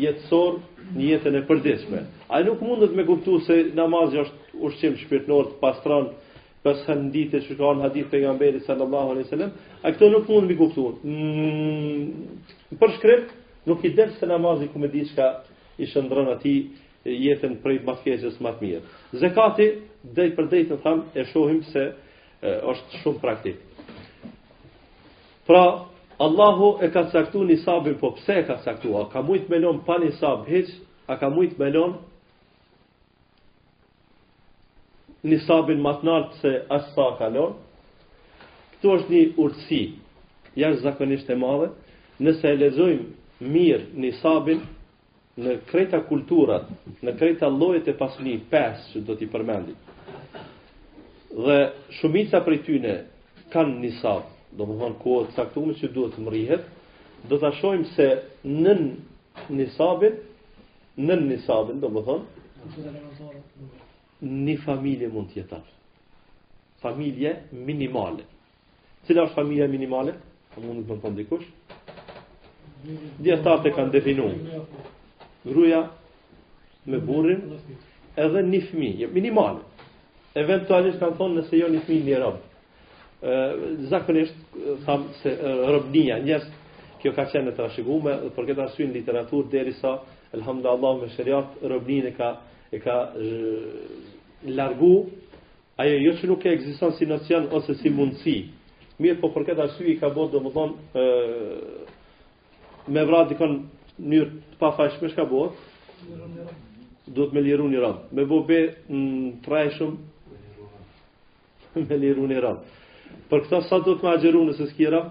jetësor 0.00 0.58
një 0.94 1.06
jetën 1.06 1.38
e 1.38 1.40
përdesme. 1.48 2.02
A 2.36 2.42
nuk 2.46 2.60
mundet 2.62 2.92
me 2.98 3.06
kuptu 3.08 3.38
se 3.46 3.56
namazja 3.78 4.26
është 4.26 4.60
ushqim 4.68 4.98
shpirtnor 5.00 5.48
të 5.54 5.58
pastran 5.62 6.10
për 6.66 6.76
sendite 6.84 7.40
që 7.46 7.56
ka 7.58 7.72
në 7.78 7.86
hadith 7.86 8.12
për 8.12 8.60
sallallahu 8.68 9.14
alai 9.14 9.24
sallam, 9.30 9.56
a 9.80 9.94
këto 9.94 10.10
nuk 10.12 10.28
mundet 10.28 10.52
me 10.52 10.58
kuptu. 10.60 10.84
Mm, 11.00 12.76
për 12.82 12.94
shkrim, 12.98 13.24
nuk 13.70 13.88
i 13.88 13.94
dërë 13.98 14.20
se 14.20 14.28
namazi 14.30 14.68
ku 14.74 14.78
me 14.84 14.92
di 14.92 15.06
shka 15.10 15.32
i 15.80 15.88
shëndrën 15.94 16.28
ati 16.36 16.54
jetën 17.04 17.56
prej 17.64 17.80
bakjeqës 17.86 18.36
më 18.44 18.52
të 18.58 18.62
mirë. 18.64 18.82
Zekati, 19.22 19.66
drejt 20.14 20.34
për 20.36 20.48
drejtë 20.50 20.68
tham 20.70 20.80
thamë, 20.84 21.06
e 21.20 21.24
shohim 21.30 21.62
se 21.72 21.84
është 22.70 23.00
shumë 23.04 23.22
praktik. 23.22 23.56
Pra, 25.48 25.62
Allahu 26.20 26.74
e 26.84 26.90
ka 26.92 27.06
caktu 27.12 27.46
një 27.48 27.56
sabin, 27.64 27.96
po 28.00 28.10
pse 28.18 28.36
e 28.42 28.44
ka 28.48 28.58
caktuar? 28.64 29.06
A 29.08 29.12
ka 29.12 29.22
mujtë 29.24 29.48
melon 29.52 29.78
pa 29.86 29.96
një 30.02 30.10
sabë 30.20 30.46
heq, 30.52 30.72
a 31.10 31.16
ka 31.16 31.30
mujtë 31.32 31.58
melon 31.62 31.94
një 35.24 35.38
sabin 35.46 35.80
matë 35.84 36.06
nartë 36.06 36.38
se 36.42 36.52
ashtë 36.72 36.94
sa 36.98 37.08
kalon? 37.18 37.56
Ktu 38.76 38.92
është 38.98 39.14
një 39.14 39.24
urësi, 39.40 39.80
jashtë 40.60 40.84
zakonisht 40.84 41.32
e 41.34 41.38
madhe, 41.40 41.72
nëse 42.20 42.44
e 42.52 42.60
lezojmë 42.60 43.48
mirë 43.48 43.88
një 44.00 44.12
sabin, 44.20 44.60
në 45.40 45.54
krejta 45.70 46.02
kulturat, 46.08 46.66
në 47.04 47.14
krejta 47.18 47.48
llojet 47.52 47.88
e 47.88 47.94
pasuni 47.96 48.34
pesë 48.50 48.90
që 48.94 49.02
do 49.08 49.14
t'i 49.16 49.28
përmendim. 49.30 49.78
Dhe 51.30 51.56
shumica 52.00 52.40
prej 52.44 52.60
tyre 52.66 52.94
kanë 53.52 53.90
do 54.02 54.14
domethënë 54.64 54.98
ku 54.98 55.12
kohët 55.12 55.36
saktumë 55.36 55.76
se 55.80 55.88
duhet 55.94 56.16
të 56.16 56.24
mrihet, 56.26 56.64
do 57.30 57.38
ta 57.38 57.50
shohim 57.60 57.84
se 57.94 58.08
në 58.50 58.74
nisabin, 59.60 60.16
në 61.06 61.16
nisabin 61.22 61.80
domethënë 61.80 62.24
një 64.48 64.56
familje 64.66 65.08
mund 65.14 65.30
të 65.32 65.36
jetat. 65.40 65.64
Familje 66.82 67.34
minimale. 67.68 68.24
Cila 69.06 69.22
është 69.26 69.34
familja 69.40 69.68
minimale? 69.68 70.16
Po 70.52 70.60
mund 70.64 70.82
të 70.84 70.92
më 70.92 71.00
thon 71.04 71.16
dikush? 71.16 71.46
Dietarët 73.20 73.68
e 73.70 73.74
kanë 73.76 73.92
definuar 73.92 74.96
gruja 75.44 75.88
me 76.90 76.98
burrin 76.98 77.56
edhe 78.16 78.42
një 78.46 78.62
fmi, 78.70 78.90
minimal. 79.14 79.60
Eventualisht 80.38 81.00
kanë 81.02 81.16
thonë 81.18 81.40
nëse 81.40 81.58
jo 81.58 81.68
një 81.72 81.84
fmi 81.86 82.00
një 82.08 82.20
ë 82.26 82.32
Zakonisht, 83.90 84.36
thamë 84.86 85.14
se 85.20 85.32
robnia 85.68 86.14
njës, 86.24 86.44
kjo 87.02 87.10
ka 87.16 87.26
qenë 87.28 87.52
të 87.56 87.66
rashigume, 87.66 88.14
dhe 88.22 88.30
për 88.32 88.46
këtë 88.50 88.66
në 88.78 88.92
literaturë, 88.94 89.48
deri 89.52 89.72
sa, 89.76 89.98
elhamdë 90.38 90.68
Allah, 90.70 91.00
me 91.02 91.08
shëriat, 91.12 91.58
robënin 91.68 92.06
e 92.06 92.14
ka, 92.16 92.30
e 92.72 92.80
ka 92.80 92.96
largu, 94.48 94.92
ajo 95.76 95.96
jo 96.00 96.14
që 96.16 96.26
nuk 96.30 96.46
e 96.48 96.52
egziston 96.56 96.92
si 96.96 97.06
nocion, 97.10 97.48
ose 97.52 97.74
si 97.82 97.90
mundësi. 97.92 98.38
Mirë, 99.00 99.20
po 99.20 99.28
për 99.34 99.50
këtë 99.50 99.66
arsynë 99.66 99.92
i 99.94 99.96
ka 100.00 100.12
bodë, 100.16 100.36
dhe 100.38 100.44
më 100.46 100.54
thonë, 100.56 101.86
me 102.88 103.04
vratë 103.04 103.34
dikon 103.34 103.56
njërë 104.00 104.49
pa 104.60 104.72
fashme 104.76 105.08
shka 105.10 105.24
bëhet? 105.24 105.56
Do 107.10 107.26
të 107.26 107.34
me 107.34 107.42
liru 107.42 107.66
një 107.72 107.80
ram. 107.82 107.96
Me 108.14 108.26
bo 108.28 108.42
be 108.46 108.58
në 108.90 109.32
trajshëm, 109.44 109.96
me 111.86 111.98
liru 112.02 112.28
një 112.30 112.42
ram. 112.44 112.60
Për 113.32 113.44
këta 113.46 113.62
sa 113.66 113.80
do 113.82 113.96
të 113.96 114.06
me 114.06 114.12
agjeru 114.12 114.44
nëse 114.46 114.68
s'ki 114.70 114.90
ram? 114.92 115.08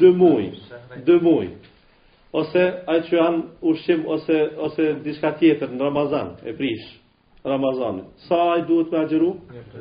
Dë 0.00 0.10
muj. 0.18 0.48
Dë 1.08 1.16
muj. 1.24 1.46
Ose 2.36 2.62
ajë 2.90 3.04
që 3.08 3.16
janë 3.20 3.42
ushqim, 3.70 4.02
ose, 4.16 4.38
ose 4.66 4.88
diska 5.06 5.34
tjetër 5.40 5.70
në 5.76 5.86
Ramazan, 5.88 6.34
e 6.44 6.52
prishë 6.58 7.04
Ramazani. 7.46 8.02
Sa 8.28 8.36
ai 8.52 8.66
duhet 8.68 8.90
me 8.92 8.98
agjeru? 9.04 9.30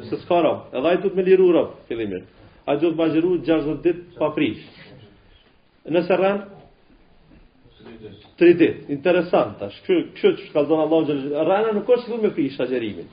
Se 0.10 0.16
s'ka 0.22 0.40
rob. 0.44 0.60
Edhe 0.76 0.88
ai 0.92 0.98
duhet 1.02 1.16
me 1.18 1.24
liru 1.28 1.48
rob, 1.56 1.70
fillimit. 1.88 2.24
Ai 2.70 2.76
duhet 2.80 2.96
me 3.00 3.04
agjeru 3.08 3.32
60 3.38 3.84
dit 3.86 4.00
pa 4.20 4.28
prish. 4.38 4.62
Nëse 5.96 6.16
rren? 6.20 6.38
3 8.40 8.54
dit. 8.62 8.76
Interesant 8.98 9.52
tash. 9.60 9.78
Kjo 9.86 9.94
kjo 10.18 10.30
që 10.40 10.44
ka 10.54 10.62
dhënë 10.68 10.84
Allahu 10.86 11.02
xhallahu. 11.08 11.46
rana 11.50 11.70
nuk 11.80 11.88
është 11.96 12.08
vetëm 12.10 12.22
me 12.26 12.30
prish 12.38 12.58
agjerimin. 12.66 13.08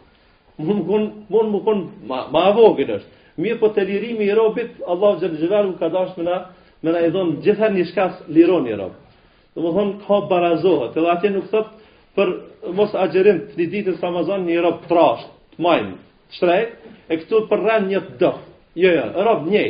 Mund 0.66 0.80
të 0.82 0.86
kon, 0.90 1.04
mund 1.32 1.62
kon 1.66 1.78
ma 2.10 2.18
ma 2.34 2.42
vogël 2.58 2.90
është. 2.96 3.10
Mirë 3.42 3.58
po 3.60 3.66
te 3.74 3.82
lirimi 3.88 4.24
i 4.32 4.34
robit, 4.40 4.70
Allahu 4.92 5.14
xhallahu 5.18 5.40
xhallahu 5.42 5.78
ka 5.80 5.86
dashur 5.96 6.16
me 6.18 6.24
na 6.30 6.36
me 6.82 6.90
na 6.94 6.98
i 7.06 7.10
dhon 7.14 7.28
gjithë 7.44 7.84
shkas 7.90 8.14
liron 8.34 8.64
i 8.72 8.74
rob. 8.80 8.92
Domethën 9.54 9.88
ka 10.04 10.16
barazohet. 10.30 10.92
Edhe 10.98 11.10
atje 11.16 11.28
nuk 11.36 11.46
thotë 11.52 11.72
për 12.16 12.30
mos 12.76 12.92
agjerim 13.02 13.38
të 13.52 13.58
një 13.60 13.66
ditë 13.72 13.92
në 13.94 14.00
Samazan 14.00 14.42
një 14.46 14.62
të 14.64 14.88
trasht, 14.88 15.28
të 15.54 15.62
majmë, 15.66 15.92
të 16.32 16.36
shrejt, 16.40 16.74
e 17.12 17.18
këtu 17.22 17.40
për 17.50 17.62
një 17.86 18.02
të 18.08 18.16
dëfë, 18.20 18.44
jo, 18.82 18.90
jo, 18.98 19.06
rëbë 19.28 19.52
një, 19.54 19.62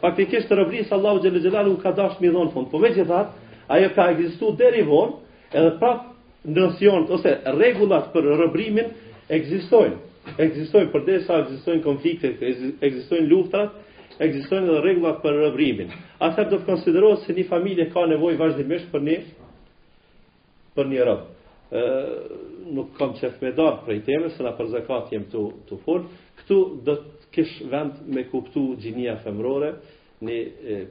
faktikisht 0.00 0.48
të 0.50 0.58
rëbërisë 0.62 0.94
Allahu 0.96 1.20
Gjellë 1.24 1.42
Gjellalu 1.44 1.76
ka 1.82 1.92
dashë 1.98 2.20
mi 2.24 2.30
dhonë 2.34 2.52
fund, 2.54 2.70
po 2.72 2.78
me 2.78 2.90
që 2.94 3.26
ajo 3.74 3.88
ka 3.96 4.06
egzistu 4.12 4.50
deri 4.60 4.82
vonë, 4.84 5.12
edhe 5.56 5.70
prapë 5.80 6.08
nësionët, 6.52 7.10
ose 7.10 7.38
regullat 7.58 8.10
për 8.12 8.26
rëbrimin, 8.42 8.90
egzistojnë, 9.28 9.96
egzistojnë, 10.44 10.90
për 10.92 11.04
desa 11.08 11.38
egzistojnë 11.46 11.82
konflikte, 11.86 12.34
egzistojnë 12.80 13.28
luftrat, 13.30 13.72
egzistojnë 14.20 14.68
edhe 14.68 14.82
regullat 14.84 15.22
për 15.24 15.38
rëbrimin. 15.46 15.94
Atëherë 16.20 16.50
do 16.50 16.58
të 16.60 16.68
konsiderohet 16.68 17.24
se 17.24 17.32
një 17.38 17.46
familje 17.48 17.88
ka 17.94 18.04
nevojë 18.12 18.40
vazhdimisht 18.42 18.90
për 18.92 19.06
një 19.08 19.16
për 20.76 20.92
një 20.92 21.08
rob 21.08 21.24
nuk 22.72 22.96
kam 22.98 23.14
qef 23.16 23.40
me 23.42 23.52
dar 23.56 23.80
prej 23.84 24.04
teme, 24.06 24.30
se 24.34 24.42
na 24.44 24.50
për 24.58 24.66
zakat 24.74 25.12
jem 25.14 25.24
të, 25.32 25.44
të 25.68 25.78
fol, 25.84 26.04
këtu 26.40 26.58
do 26.86 26.96
të 27.00 27.30
kish 27.34 27.54
vend 27.72 28.02
me 28.14 28.24
kuptu 28.30 28.66
gjinia 28.78 29.16
femrore, 29.24 29.70
një 30.24 30.38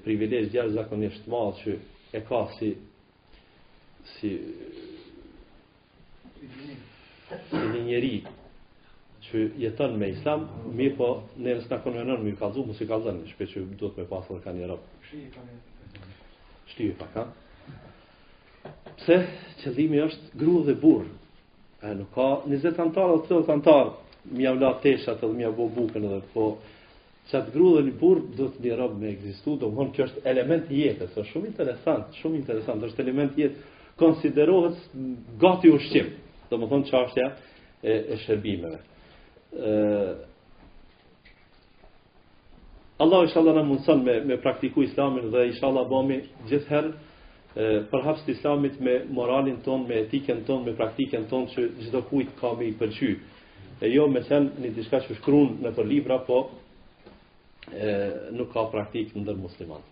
privilegjë 0.03 0.49
gjerë 0.53 0.73
zakonisht 0.75 1.27
malë 1.27 1.57
që 1.63 1.75
e 2.13 2.21
ka 2.27 2.41
si 2.57 2.73
si 4.17 4.31
si 6.43 7.59
një 7.73 7.83
njeri 7.85 8.13
që 9.23 9.45
jetën 9.63 9.95
me 9.97 10.09
islam, 10.11 10.43
mi 10.75 10.89
po 10.97 11.07
nërës 11.39 11.69
në 11.71 11.77
konvenon, 11.85 12.25
mi 12.25 12.33
kalzu, 12.35 12.65
mu 12.67 12.73
si 12.75 12.85
kalzën, 12.89 13.23
shpe 13.33 13.45
që 13.47 13.63
duhet 13.79 13.97
me 14.01 14.05
pasë 14.11 14.33
dhe 14.33 14.41
ka 14.43 14.51
një 14.53 14.67
rëpë. 14.67 14.91
Shtiju 16.73 16.95
pa 16.99 17.07
ka 17.15 17.23
pse 19.01 19.17
qëllimi 19.63 20.01
është 20.05 20.37
gru 20.37 20.61
dhe 20.67 20.75
burr. 20.79 21.07
A 21.83 21.93
nuk 21.97 22.13
ka 22.15 22.27
20 22.47 22.79
antar 22.83 23.13
ose 23.15 23.27
30 23.31 23.53
antar 23.53 23.91
mi 24.31 24.47
avla 24.47 24.73
të 24.83 24.93
dhe 25.19 25.29
mi 25.35 25.45
bo 25.55 25.67
bukën 25.75 26.05
edhe 26.07 26.21
po 26.33 26.45
qatë 27.31 27.51
gru 27.53 27.71
dhe 27.75 27.83
një 27.89 27.93
burë 27.99 28.23
do 28.37 28.49
të 28.53 28.63
një 28.63 28.77
robë 28.79 28.99
me 28.99 29.07
egzistu, 29.13 29.57
do 29.59 29.69
mëhon 29.71 29.91
kjo 29.95 30.07
është 30.09 30.23
element 30.27 30.69
jetës, 30.71 31.11
është 31.15 31.27
shumë 31.31 31.47
interesant, 31.51 32.19
shumë 32.19 32.35
interesant, 32.39 32.83
është 32.87 33.01
element 33.03 33.35
jetë, 33.39 33.63
konsiderohet 33.99 34.79
gati 35.43 35.71
ushqim, 35.75 36.09
do 36.49 36.59
më 36.59 36.69
thonë 36.71 36.89
qashtja 36.91 37.27
e, 37.79 37.95
e 38.13 38.17
shërbimeve. 38.23 38.79
Allah 43.03 43.23
ishë 43.27 43.39
Allah 43.41 43.59
në 43.59 43.65
mundësën 43.71 44.03
me, 44.07 44.17
me 44.31 44.37
praktiku 44.43 44.83
islamin 44.87 45.27
dhe 45.33 45.47
ishë 45.53 45.67
Allah 45.67 45.83
bomi 45.91 46.19
gjithëherë, 46.51 46.91
për 47.53 48.01
hapës 48.03 48.21
të 48.25 48.33
islamit 48.33 48.79
me 48.81 48.93
moralin 49.13 49.57
ton, 49.65 49.83
me 49.89 49.99
etiken 50.07 50.39
ton, 50.47 50.63
me 50.65 50.73
praktiken 50.77 51.27
ton, 51.29 51.45
që 51.53 51.67
gjitho 51.83 52.01
kujt 52.09 52.31
ka 52.39 52.53
me 52.57 52.67
i 52.67 52.73
përqy. 52.79 53.11
E 53.83 53.89
jo 53.93 54.07
me 54.09 54.21
qenë 54.25 54.63
një 54.63 54.71
diska 54.77 54.99
që 55.05 55.17
shkruun 55.19 55.59
në 55.61 55.73
për 55.75 55.87
libra, 55.91 56.17
po 56.25 56.39
e, 57.69 57.93
nuk 58.37 58.49
ka 58.55 58.65
praktik 58.73 59.13
në 59.15 59.25
dërë 59.29 59.43
muslimat. 59.43 59.91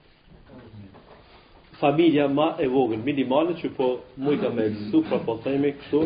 Familja 1.82 2.28
ma 2.30 2.52
e 2.62 2.68
vogën, 2.70 3.02
minimale 3.06 3.56
që 3.62 3.72
po 3.78 3.92
mujka 4.22 4.52
me 4.54 4.68
su, 4.90 5.04
pra 5.10 5.20
po 5.26 5.38
themi 5.46 5.74
këtu, 5.82 6.02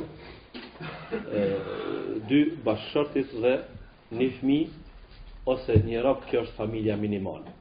e, 1.15 1.43
dy 2.29 2.43
bashkëshortit 2.65 3.35
dhe 3.43 3.57
një 4.19 4.29
fmi, 4.39 4.59
ose 5.47 5.75
një 5.87 5.99
rap, 6.03 6.23
kjo 6.29 6.41
është 6.45 6.55
familja 6.59 6.95
minimale. 6.99 7.51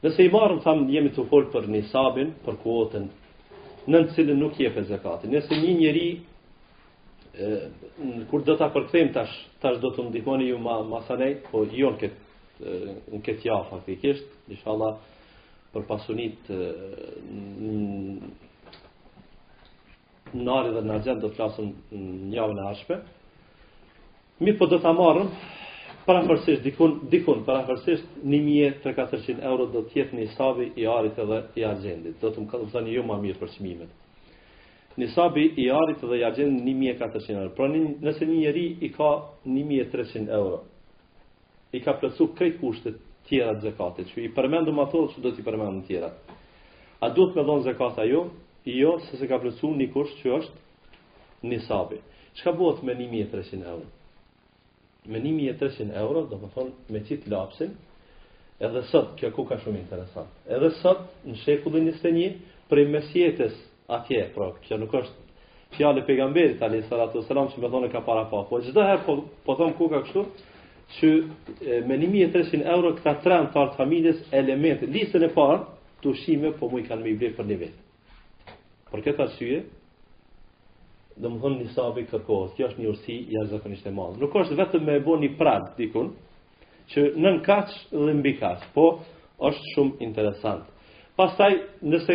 Nëse 0.00 0.22
i 0.22 0.30
marrëm, 0.30 0.60
thamë, 0.62 0.84
jemi 0.94 1.10
të 1.14 1.24
folë 1.30 1.48
për 1.50 1.64
një 1.74 1.80
sabin, 1.90 2.28
për 2.46 2.58
kuotën, 2.62 3.06
në 3.90 4.02
në 4.04 4.12
cilën 4.14 4.38
nuk 4.38 4.58
jepe 4.62 4.84
zekatin. 4.86 5.32
Nëse 5.34 5.56
një 5.58 5.72
njeri, 5.80 6.04
e, 7.34 7.48
kur 8.30 8.44
do 8.46 8.54
të 8.60 8.66
apërkëthejmë 8.68 9.12
tash, 9.16 9.34
tash 9.64 9.80
do 9.82 9.90
të 9.96 10.04
ndihmoni 10.12 10.52
ju 10.52 10.60
ma, 10.62 10.76
masanej, 10.92 11.40
po 11.48 11.64
jo 11.72 11.90
në 11.96 12.12
këtë, 13.24 13.40
ja, 13.48 13.58
faktikisht, 13.72 14.30
në 14.52 14.60
shala, 14.62 14.92
për 15.74 15.88
pasunit 15.90 16.46
e, 16.54 16.60
në 20.30 20.46
nari 20.46 20.70
dhe 20.78 20.84
në 20.86 21.02
gjendë, 21.06 21.22
do 21.26 21.32
të 21.32 21.40
flasëm 21.40 21.74
një 21.90 22.34
javën 22.38 22.62
e 22.62 22.68
ashpe. 22.70 23.02
Mi 24.46 24.54
po 24.60 24.70
do 24.70 24.78
të 24.78 24.94
marrëm, 25.00 25.34
parafërsisht 26.08 26.62
dikun, 26.64 26.94
dikun, 27.12 27.42
parafërsisht 27.46 28.06
1300 28.24 29.40
euro 29.44 29.66
do 29.72 29.82
tjetë 29.92 30.16
një 30.16 30.28
sabi 30.38 30.70
i 30.80 30.86
arit 30.88 31.18
edhe 31.20 31.40
i 31.60 31.64
agendit. 31.68 32.14
Do 32.22 32.30
të 32.32 32.44
më 32.44 32.52
këtë 32.52 32.68
të 32.72 32.82
një 32.86 32.94
jo 32.96 33.02
ma 33.06 33.18
mirë 33.22 33.40
për 33.42 33.50
shmimet. 33.56 33.90
Një 34.98 35.08
sabi 35.14 35.44
i 35.60 35.68
arit 35.78 36.00
edhe 36.06 36.16
i 36.20 36.24
agendit 36.26 36.64
1.400 36.64 37.36
euro. 37.42 37.50
Pra 37.58 37.68
një, 37.72 37.82
nëse 38.06 38.28
një 38.30 38.38
njeri 38.40 38.64
i 38.86 38.92
ka 38.96 39.10
1.300 39.46 40.32
euro, 40.38 40.62
i 41.76 41.82
ka 41.84 41.94
plëcu 42.00 42.30
krejt 42.38 42.56
kushtet 42.62 42.96
tjera 43.28 43.52
të 43.58 43.66
zekatit, 43.68 44.08
që 44.14 44.24
i 44.24 44.32
përmendu 44.34 44.72
ma 44.72 44.88
thodhë 44.88 45.12
që 45.14 45.26
do 45.26 45.34
t'i 45.36 45.44
përmendu 45.44 45.84
tjera. 45.90 46.08
A 47.04 47.10
duhet 47.14 47.36
me 47.36 47.44
donë 47.46 47.66
zekata 47.68 48.08
jo? 48.08 48.24
Jo, 48.64 48.96
se 49.10 49.16
se 49.20 49.28
ka 49.28 49.38
plëcu 49.44 49.70
një 49.76 49.92
kusht 49.92 50.18
që 50.24 50.34
është 50.40 51.52
një 51.52 51.60
sabi. 51.68 52.00
bëhet 52.42 52.80
me 52.82 52.94
1.300 52.94 53.64
euro? 53.76 53.86
me 55.08 55.20
1300 55.20 55.92
euro, 55.96 56.26
do 56.28 56.36
të 56.38 56.50
thonë 56.54 56.92
me 56.92 57.02
çit 57.08 57.24
lapsin. 57.32 57.72
Edhe 58.60 58.80
sot 58.92 59.14
kjo 59.20 59.30
ku 59.36 59.44
ka 59.48 59.58
shumë 59.62 59.80
interesant. 59.84 60.30
Edhe 60.50 60.70
sot 60.82 61.04
në 61.28 61.36
shekullin 61.44 61.86
21, 61.92 62.36
prej 62.68 62.84
mesjetës 62.92 63.54
atje, 63.88 64.20
pra 64.34 64.48
kjo 64.66 64.78
nuk 64.82 64.92
është 65.00 65.26
fjalë 65.78 66.02
e 66.02 66.06
pejgamberit 66.08 66.62
Ali 66.64 66.82
sallallahu 66.82 67.12
alaihi 67.12 67.22
wasallam 67.24 67.48
që 67.54 67.62
me 67.62 67.70
thonë 67.74 67.90
ka 67.92 68.02
para 68.08 68.24
pa, 68.30 68.42
po 68.50 68.58
çdo 68.66 68.84
herë 68.84 69.04
po, 69.06 69.16
po 69.46 69.56
them 69.60 69.72
ku 69.78 69.88
ka 69.92 70.02
kështu 70.06 70.24
që 70.98 71.86
me 71.88 72.00
1300 72.04 72.66
euro 72.76 72.94
këta 72.98 73.14
tram 73.24 73.48
të 73.52 73.58
artë 73.64 73.78
familjes 73.80 74.22
elementë, 74.32 74.88
listën 74.92 75.24
e 75.24 75.30
parë, 75.36 75.62
të 76.02 76.12
ushime, 76.12 76.52
po 76.58 76.68
mu 76.70 76.82
i 76.82 76.86
kanë 76.86 77.02
me 77.02 77.12
i 77.14 77.18
blikë 77.18 77.36
për 77.38 77.48
një 77.50 77.58
vetë. 77.64 78.54
Për 78.92 79.02
këta 79.06 79.26
arsye, 79.28 79.62
dhe 81.18 81.28
më 81.28 81.38
thënë 81.42 81.58
një 81.60 81.72
sabi 81.74 82.04
kërkohet, 82.08 82.52
kjo 82.56 82.68
është 82.68 82.82
një 82.82 82.90
ursi 82.92 83.14
i 83.26 83.36
ja, 83.36 83.44
Nuk 84.22 84.34
është 84.36 84.58
vetë 84.58 84.80
me 84.84 84.96
e 84.98 85.02
bo 85.02 85.16
një 85.18 85.32
prad, 85.38 85.72
dikun, 85.76 86.12
që 86.92 87.12
nën 87.16 87.40
kach 87.44 87.72
dhe 87.90 88.14
mbi 88.14 88.36
kach, 88.38 88.62
po 88.74 89.00
është 89.38 89.74
shumë 89.74 89.98
interesant. 90.06 90.64
Pas 91.18 91.34
taj, 91.36 91.50
nëse 91.82 92.14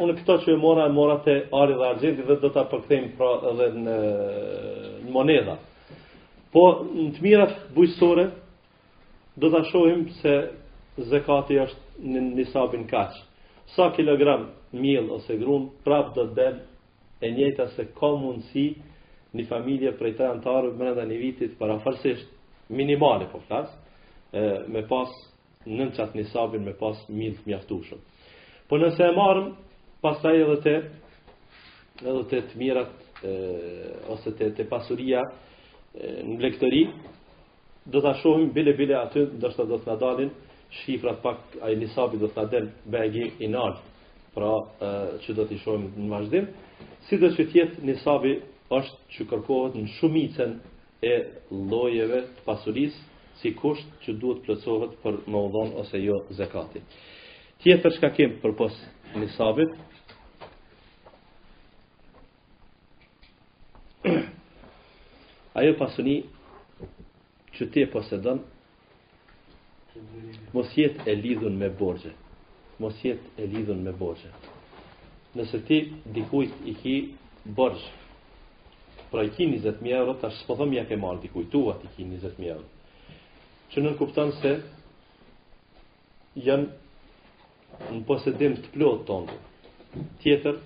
unë 0.00 0.14
këto 0.22 0.38
që 0.44 0.54
e 0.54 0.56
mora, 0.56 0.88
e 0.88 0.92
mora 0.92 1.18
të 1.20 1.34
ari 1.52 1.74
dhe 1.76 1.88
argjenti 1.90 2.24
dhe 2.24 2.38
dhe 2.40 2.48
të 2.50 2.62
përkëthejmë 2.70 3.10
pra 3.18 3.30
edhe 3.50 3.66
në, 3.76 3.96
në 5.04 5.12
moneda. 5.12 5.58
Po, 6.52 6.64
në 6.88 7.10
të 7.12 7.24
mirat 7.24 7.54
bujësore, 7.76 8.30
dhe 9.36 9.52
të 9.52 9.62
shohim 9.68 10.06
se 10.22 10.32
zekati 11.12 11.60
është 11.60 12.04
në 12.04 12.24
një 12.40 12.48
sabi 12.52 12.80
kach. 12.88 13.16
Sa 13.76 13.90
kilogram 13.96 14.48
mjëllë 14.72 15.20
ose 15.20 15.36
grunë, 15.40 15.68
prapë 15.84 16.16
dhe 16.24 16.28
të 16.28 16.34
dhe 16.40 16.50
e 17.22 17.30
njëta 17.30 17.66
se 17.76 17.84
ka 17.94 18.08
mundësi 18.18 18.64
një 19.38 19.44
familje 19.48 19.92
prej 19.96 20.16
tre 20.18 20.26
antarë 20.32 20.72
më 20.76 20.88
rënda 20.88 21.04
një 21.08 21.18
vitit 21.20 21.54
para 21.58 21.78
minimale 22.68 23.28
po 23.30 23.38
flasë, 23.46 23.74
me 24.72 24.82
pas 24.90 25.08
në 25.70 25.86
qatë 25.96 26.18
një 26.18 26.24
sabin, 26.32 26.64
me 26.66 26.72
pas 26.74 26.96
1000 27.08 27.38
të 27.38 27.52
mjaftushëm. 27.52 28.00
Po 28.68 28.78
nëse 28.80 29.02
e 29.06 29.12
marëm, 29.14 29.52
pasaj 30.02 30.40
edhe 30.40 30.56
të 30.64 30.74
edhe 32.10 32.24
të 32.32 32.40
të 32.48 32.56
mirat 32.56 32.92
ose 34.10 34.32
të, 34.34 34.50
të 34.56 34.66
pasuria 34.72 35.20
në 35.94 36.38
blektëri, 36.40 36.84
do 37.86 38.00
të 38.02 38.14
shohim 38.22 38.50
bile 38.54 38.72
bile 38.78 38.96
aty, 39.04 39.26
dështë 39.42 39.68
do 39.70 39.78
të 39.78 39.88
nga 39.92 39.96
dalin, 40.02 40.30
shifrat 40.82 41.20
pak 41.22 41.56
a 41.62 41.70
i 41.70 41.76
nisabi 41.78 42.18
do 42.18 42.30
të 42.30 42.38
nga 42.40 42.48
del 42.56 42.70
bëgi 42.90 43.26
i 43.46 43.50
nalë, 43.52 43.78
pra 44.32 44.54
që 45.22 45.36
do 45.38 45.46
të 45.46 45.60
shohim 45.62 45.90
në 46.06 46.10
vazhdim 46.14 46.48
si 47.08 47.16
dhe 47.20 47.28
që 47.36 47.44
tjetë 47.52 47.82
një 47.88 47.94
sabi 48.02 48.32
është 48.72 48.98
që 49.14 49.22
kërkohet 49.30 49.72
në 49.78 49.84
shumicën 49.98 50.52
e 51.02 51.12
lojeve 51.72 52.20
të 52.34 52.40
pasuris, 52.46 52.94
si 53.40 53.48
kusht 53.58 53.88
që 54.04 54.10
duhet 54.22 54.38
plëcohet 54.46 54.92
për 55.02 55.14
në 55.26 55.36
odhon 55.46 55.70
ose 55.82 55.98
jo 56.02 56.16
zekati. 56.38 56.80
Tjetër 57.62 57.90
shka 57.96 58.08
kemë 58.16 58.38
për 58.42 58.52
pos 58.60 58.74
një 59.16 59.28
sabit, 59.36 59.70
ajo 65.60 65.72
pasuni 65.78 66.16
që 67.58 67.64
te 67.74 67.82
posedon, 67.92 68.38
mos 70.56 70.68
jetë 70.78 71.00
e 71.06 71.12
lidhun 71.20 71.54
me 71.60 71.68
borgje. 71.78 72.12
Mos 72.80 72.96
jetë 73.04 73.26
e 73.38 73.42
lidhun 73.52 73.80
me 73.84 73.92
borgje 73.94 74.30
nëse 75.38 75.58
ti 75.66 75.76
dikujt 76.12 76.64
i 76.68 76.74
ki 76.76 76.96
borgj, 77.56 77.82
pra 79.12 79.22
i 79.24 79.30
ki 79.32 79.46
20.000 79.52 79.88
euro, 79.96 80.14
ta 80.20 80.30
shpo 80.30 80.56
dhëm 80.58 80.74
ja 80.76 80.84
ke 80.88 80.96
marë 81.00 81.22
dikujt, 81.26 81.50
tu 81.52 81.62
ati 81.72 81.88
ki 81.96 82.06
20.000 82.08 82.50
euro. 82.50 82.68
Që 83.72 83.80
nën 83.82 83.94
kupton 83.96 84.32
se 84.40 84.52
janë 86.44 87.92
në 87.92 88.02
posedim 88.08 88.58
të 88.60 88.72
plot 88.74 89.06
të 89.08 89.16
ndër. 89.22 89.40
Tjetër, 90.20 90.58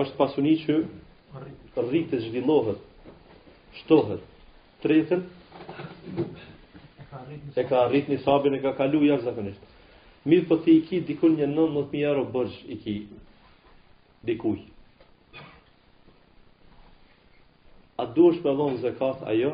është 0.00 0.16
pasuni 0.18 0.56
që 0.64 0.74
rritë 1.84 2.16
të 2.16 2.24
zhvillohet, 2.26 2.82
shtohet. 3.82 4.22
rritën 4.82 5.22
e 7.56 7.62
ka 7.66 7.80
rritë 7.90 8.12
një 8.12 8.18
sabin 8.22 8.54
e 8.54 8.60
ka 8.62 8.70
kalu 8.78 9.00
jashtë 9.08 9.24
zakonisht. 9.24 9.62
Mirë 10.28 10.46
po 10.48 10.58
ti 10.62 10.76
i 10.78 10.82
ki 10.86 11.00
dikun 11.08 11.34
një 11.40 11.46
90.000 11.54 12.02
euro 12.10 12.22
bërgj 12.34 12.58
i 12.66 12.76
ki 12.84 12.94
dikuj. 14.26 14.58
A 17.98 18.06
duhesh 18.14 18.42
me 18.46 18.52
dhonë 18.54 18.80
zekat 18.84 19.22
a 19.26 19.34
jo? 19.34 19.52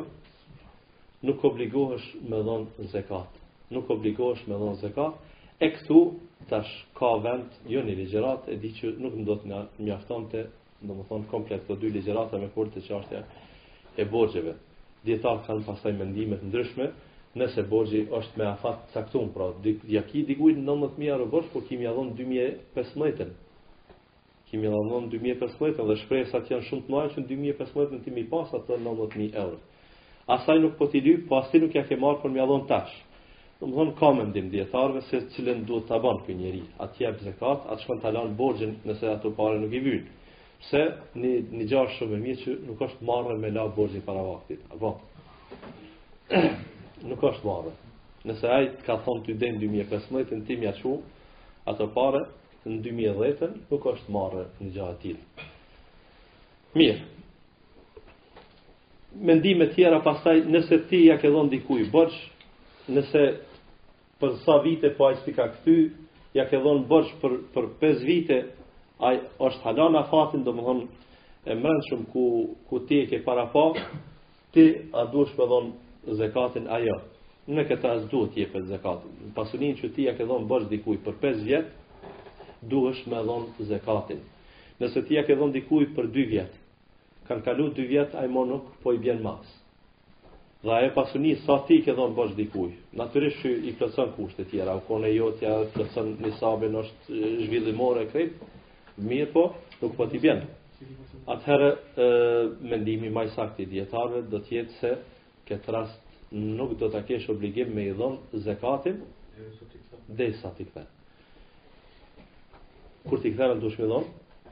Nuk 1.25 1.41
obligohesh 1.47 2.05
me 2.29 2.41
dhonë 2.45 2.87
zekat. 2.93 3.39
Nuk 3.73 3.89
obligohesh 3.89 4.43
me 4.49 4.57
dhonë 4.61 4.81
zekat. 4.83 5.17
E 5.65 5.69
këtu 5.77 5.97
tash 6.51 6.69
ka 6.97 7.13
vend, 7.23 7.49
jo 7.71 7.81
një 7.87 7.95
ligjerat, 7.97 8.45
e 8.53 8.59
di 8.61 8.69
që 8.77 8.91
nuk 9.01 9.15
më 9.17 9.25
do 9.29 9.35
të 9.41 9.61
mjafton 9.79 10.27
të, 10.33 10.43
në 10.85 10.99
më 10.99 11.07
thonë, 11.09 11.27
komplet 11.31 11.65
të 11.67 11.77
dy 11.81 11.91
ligjerat 11.95 12.33
me 12.37 12.49
kur 12.53 12.69
të 12.73 12.81
qartja 12.87 13.23
e 13.97 14.03
borgjeve. 14.11 14.55
Djetarë 15.05 15.43
kanë 15.45 15.65
pasaj 15.65 15.93
mendimet 15.97 16.43
ndryshme, 16.51 16.91
nëse 17.37 17.63
borgji 17.69 18.03
është 18.19 18.37
me 18.39 18.45
afat 18.51 18.79
caktum, 18.93 19.29
pra, 19.35 19.49
di, 19.63 19.77
jaki 19.95 20.21
dikujt 20.29 20.57
19.000 20.61 21.09
euro 21.15 21.25
borgj, 21.33 21.49
por 21.53 21.63
kimi 21.69 21.85
adhon 21.87 22.13
2015-ën, 22.17 23.31
kemi 24.55 24.69
dhënë 24.71 24.99
në 25.05 25.09
2015 25.13 25.87
dhe 25.89 25.95
shpresat 26.03 26.47
janë 26.51 26.65
shumë 26.69 26.83
të 26.85 26.91
mëdha 26.91 27.17
që 27.17 27.23
në 27.23 27.27
2015 27.31 28.05
në 28.13 28.21
i 28.21 28.27
pas 28.31 28.51
atë 28.55 28.77
90000 28.79 29.39
euro. 29.41 29.57
Asaj 30.31 30.59
nuk 30.63 30.77
po 30.79 30.87
ti 30.89 31.01
dy, 31.05 31.17
po 31.27 31.39
asaj 31.41 31.59
nuk 31.65 31.75
ja 31.75 31.83
ke 31.85 31.97
marrë 32.01 32.21
për 32.23 32.33
mjallon 32.33 32.63
tash. 32.69 32.93
Në 33.61 33.67
më 33.67 33.73
thonë 33.75 33.93
ka 33.99 34.09
mendim 34.17 34.47
ndim 34.47 34.67
se 35.09 35.21
cilën 35.35 35.65
duhet 35.67 35.85
ta 35.89 35.99
bën 35.99 36.19
kjo 36.25 36.33
njeri. 36.35 36.63
A 36.79 36.87
ti 36.87 37.03
jep 37.03 37.19
zekat, 37.21 37.65
a 37.69 37.77
shkon 37.81 37.99
ta 38.01 38.07
alanë 38.09 38.35
borgjën 38.35 38.73
nëse 38.85 39.05
ato 39.11 39.31
pare 39.37 39.59
nuk 39.59 39.73
i 39.73 39.79
vynë. 39.79 40.07
Pse 40.61 40.81
një, 41.15 41.51
një 41.51 41.65
gjarë 41.69 41.95
shumë 41.97 42.17
e 42.31 42.35
që 42.43 42.55
nuk 42.67 42.81
është 42.81 43.05
marrë 43.05 43.37
me 43.39 43.51
la 43.51 43.67
borgjën 43.75 44.03
para 44.07 44.23
vaktit. 44.27 44.61
Apo? 44.73 44.95
nuk 47.09 47.21
është 47.29 47.47
marrë. 47.47 47.75
Nëse 48.25 48.49
ajtë 48.57 48.85
ka 48.87 48.97
thonë 49.05 49.25
të 49.27 49.31
i 49.31 49.37
denë 49.43 49.61
2015, 49.85 50.25
në 50.41 50.47
timja 50.47 50.73
që, 50.81 50.95
ato 51.69 51.87
pare, 51.95 52.23
në 52.65 52.79
2010-ën, 52.81 53.51
nuk 53.69 53.83
është 53.91 54.13
marrë 54.15 54.43
një 54.61 54.71
gjatë 54.73 54.97
tjilë. 55.03 55.49
Mirë. 56.75 57.03
Mendime 59.29 59.67
tjera 59.73 60.01
pasaj, 60.03 60.39
nëse 60.51 60.79
ti 60.89 61.03
ja 61.05 61.15
ke 61.21 61.29
dhënë 61.31 61.51
dikuj 61.53 61.85
bërsh, 61.93 62.17
nëse 62.97 63.21
për 64.19 64.33
sa 64.43 64.57
vite 64.65 64.89
po 64.97 65.07
ajës 65.07 65.21
ti 65.27 65.35
kthy, 65.37 65.77
ja 66.35 66.43
ke 66.49 66.59
dhënë 66.59 66.83
bërsh 66.89 67.13
për, 67.21 67.37
për 67.53 67.69
5 67.83 68.03
vite, 68.09 68.41
ai 68.99 69.21
është 69.47 69.65
halana 69.69 70.01
fatin, 70.09 70.43
do 70.43 70.53
më 70.55 70.81
e 71.45 71.53
mërën 71.55 71.83
shumë 71.91 72.05
ku, 72.11 72.25
ku 72.67 72.79
ti 72.89 73.03
e 73.05 73.07
ke 73.11 73.21
para 73.21 73.45
pa, 73.53 73.69
ti 74.51 74.65
a 74.97 75.05
duesh 75.05 75.35
për 75.37 75.47
dhonë 75.51 76.15
zekatin 76.23 76.67
ajo. 76.79 76.97
Në 77.47 77.63
këta 77.69 77.91
asë 77.99 78.09
duhet 78.09 78.49
për 78.51 78.63
zekatin. 78.73 79.11
Në 79.29 79.33
pasunin 79.35 79.75
që 79.77 79.89
ti 79.93 80.07
ja 80.09 80.15
ke 80.17 80.25
dhonë 80.25 80.47
bërsh 80.49 80.71
dikuj 80.73 80.95
për 81.05 81.19
5 81.21 81.43
vjetë, 81.45 81.69
duhesh 82.67 83.03
me 83.05 83.19
dhon 83.23 83.45
zekatin. 83.59 84.19
Nëse 84.79 85.01
ti 85.07 85.15
ja 85.17 85.23
ke 85.27 85.35
dhon 85.37 85.51
dikujt 85.55 85.91
për 85.95 86.09
2 86.15 86.25
vjet, 86.29 86.55
kanë 87.29 87.43
kalu 87.45 87.69
2 87.77 87.85
vjet 87.89 88.15
ai 88.21 88.27
më 88.35 88.45
nuk 88.49 88.71
po 88.83 88.93
i 88.93 88.97
bjen 89.05 89.21
mas. 89.23 89.45
Dhe 90.65 90.71
ajo 90.73 90.89
pasuni 90.95 91.35
sa 91.45 91.59
ti 91.67 91.77
ke 91.85 91.93
dhon 91.95 92.15
bosh 92.17 92.33
dikujt. 92.39 92.73
Natyrisht 92.99 93.43
që 93.43 93.51
i 93.69 93.73
plotson 93.77 94.11
kushte 94.15 94.47
tjera, 94.49 94.75
u 94.75 94.81
kone 94.87 95.11
jotja 95.13 95.53
plotson 95.75 96.15
nisabin 96.23 96.75
është 96.81 97.21
zhvillimore 97.45 98.07
krejt. 98.11 98.41
Mirë 99.05 99.29
po, 99.35 99.47
nuk 99.81 99.93
po 99.99 100.07
ti 100.11 100.19
bjen. 100.23 100.41
Atëherë, 101.31 101.69
mendimi 102.69 103.09
më 103.13 103.23
i 103.27 103.29
saktë 103.37 103.63
i 103.63 103.69
dietarëve 103.73 104.25
do 104.31 104.41
të 104.45 104.57
jetë 104.57 104.75
se 104.79 104.91
këtë 105.49 105.73
rast 105.77 106.33
nuk 106.59 106.75
do 106.81 106.89
ta 106.93 107.01
kesh 107.07 107.29
obligim 107.33 107.69
me 107.77 107.87
i 107.91 107.93
dhon 107.97 108.17
zekatin. 108.45 109.03
Dhe 110.09 110.33
sa 110.41 110.49
ti 110.57 110.65
kthehet 110.69 110.94
kur 113.09 113.21
ti 113.21 113.31
kthera 113.33 113.55
do 113.59 113.69
shmëdhon 113.69 114.05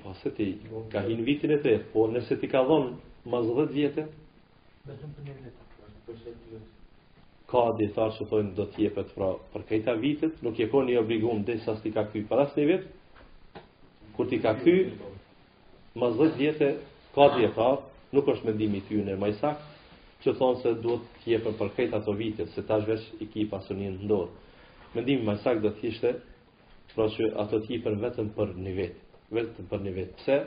po 0.04 0.14
se 0.22 0.30
ti 0.38 0.48
ka 0.92 1.02
hin 1.08 1.24
vitin 1.26 1.52
e 1.56 1.60
tretë 1.64 1.92
po 1.94 2.06
nëse 2.12 2.38
ti 2.42 2.48
ka 2.48 2.62
dhon 2.68 2.92
mas 3.26 3.46
10 3.48 3.72
vjetë 3.74 4.06
vetëm 4.90 5.14
për 5.16 5.28
një 5.30 5.36
vit 5.42 5.58
po 7.48 8.10
thonë 8.30 8.54
do 8.58 8.66
të 8.74 8.80
jepet 8.84 9.14
pra 9.16 9.30
për 9.54 9.62
këta 9.72 9.94
vite 10.04 10.30
nuk 10.46 10.60
je 10.62 10.68
koni 10.74 10.98
obliguar 11.02 11.42
të 11.48 11.56
ti 11.82 11.92
ka 11.96 12.04
ky 12.12 12.24
para 12.32 12.46
se 12.54 12.66
vit 12.70 12.84
kur 14.18 14.28
ti 14.30 14.40
ka 14.46 14.54
ky 14.64 14.78
mas 16.04 16.14
10 16.22 16.38
vjetë 16.44 16.70
ka 17.16 17.28
dhe 17.38 17.50
ka 17.56 17.72
nuk 18.14 18.26
është 18.34 18.46
mendimi 18.52 18.78
i 18.78 18.82
ty 18.88 19.02
në 19.06 19.18
më 19.24 19.32
sakt 19.40 19.62
që 20.24 20.38
thonë 20.40 20.62
se 20.62 20.74
duhet 20.84 21.02
të 21.24 21.34
jepet 21.34 21.56
për 21.60 21.70
këta 21.78 21.98
ato 22.04 22.14
vite 22.22 22.46
se 22.54 22.62
tash 22.70 22.86
vesh 22.88 23.06
ekipa 23.26 23.60
sonin 23.68 23.98
ndot 24.06 24.30
mendimi 24.96 25.24
më 25.32 25.38
sakt 25.44 25.62
do 25.66 25.70
të 25.80 25.84
ishte 25.90 26.14
pra 26.96 27.08
që 27.10 27.24
ato 27.42 27.60
të 27.64 27.70
hipen 27.78 27.96
vetëm 28.04 28.28
për 28.36 28.52
një 28.64 28.74
vetë, 28.80 29.08
vetëm 29.38 29.70
për 29.72 29.82
një 29.88 29.94
vetë. 30.00 30.18
Pse? 30.20 30.38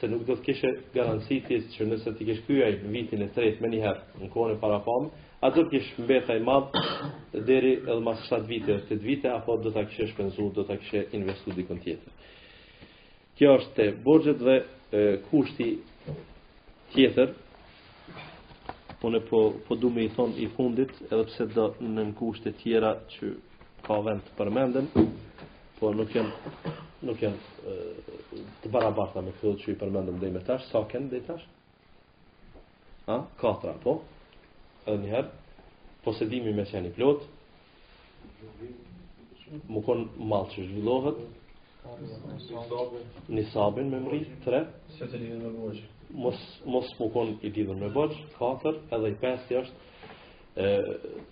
Se 0.00 0.08
nuk 0.10 0.24
do 0.26 0.34
të 0.34 0.42
kishe 0.48 0.70
garancitë 0.96 1.58
që 1.76 1.86
nëse 1.86 2.12
ti 2.18 2.26
ke 2.26 2.34
kryaj 2.46 2.72
në 2.82 2.90
vitin 2.96 3.22
e 3.22 3.28
tretë 3.36 3.62
me 3.62 3.70
herë 3.78 4.22
në 4.24 4.30
kohën 4.34 4.56
e 4.56 4.60
para 4.60 4.80
pomë, 4.82 5.10
ato 5.46 5.62
të 5.62 5.70
kishë 5.76 6.02
mbetaj 6.04 6.38
madhë 6.48 7.42
deri 7.46 7.76
edhe 7.78 8.00
mas 8.02 8.24
7 8.26 8.48
vite 8.50 8.74
8 8.82 8.98
vite, 9.04 9.30
apo 9.30 9.54
do 9.62 9.70
ta 9.70 9.84
kishë 9.86 10.08
shpenzu, 10.10 10.48
do 10.56 10.64
ta 10.66 10.76
kishë 10.82 11.04
investu 11.14 11.54
diku 11.54 11.78
tjetër. 11.78 12.18
Kjo 13.38 13.54
është 13.60 13.78
të 13.78 13.86
buxhet 14.06 14.42
dhe 14.46 14.56
e, 14.58 15.16
kushti 15.30 15.68
tjetër, 16.94 17.30
unë 19.04 19.20
po, 19.30 19.40
po 19.66 19.76
du 19.78 19.92
i 20.00 20.08
thonë 20.16 20.40
i 20.46 20.50
fundit, 20.56 20.92
edhe 21.06 21.24
pse 21.30 21.46
do 21.54 21.68
në 21.82 21.94
në 22.10 22.12
kushtet 22.18 22.58
tjera 22.62 22.96
që 23.14 23.34
ka 23.86 24.00
vend 24.06 24.26
të 24.26 24.36
përmenden, 24.40 24.90
por 25.78 25.94
nuk 25.98 26.12
janë 26.14 26.50
nuk 27.04 27.20
janë 27.22 27.72
të 28.64 28.70
barabarta 28.74 29.22
me 29.26 29.32
këto 29.38 29.52
që 29.62 29.72
i 29.72 29.76
përmendëm 29.80 30.18
deri 30.22 30.34
më 30.34 30.42
tash, 30.48 30.66
sa 30.70 30.82
kanë 30.92 31.10
deri 31.12 31.26
tash? 31.26 31.44
Ha? 33.08 33.16
Katra, 33.40 33.74
po. 33.82 33.96
Edhe 34.86 34.98
një 35.02 35.12
herë 35.12 35.32
posedimi 36.04 36.54
me 36.56 36.64
qeni 36.70 36.92
plot, 36.96 37.26
më 39.68 39.82
konë 39.86 40.24
malë 40.32 40.50
që 40.54 40.64
zhvillohet, 40.68 41.24
një 43.34 43.42
sabin 43.52 43.90
me 43.92 44.00
mri, 44.06 44.22
tre, 44.46 44.62
mos, 46.24 46.40
mos 46.74 46.94
më 47.00 47.10
konë 47.16 47.36
i 47.48 47.52
didhën 47.58 47.84
me 47.84 47.90
bëgjë, 47.92 48.24
katër, 48.38 48.80
edhe 48.98 49.12
i 49.12 49.18
pesti 49.24 49.58
është, 49.60 49.82
e, 50.56 50.64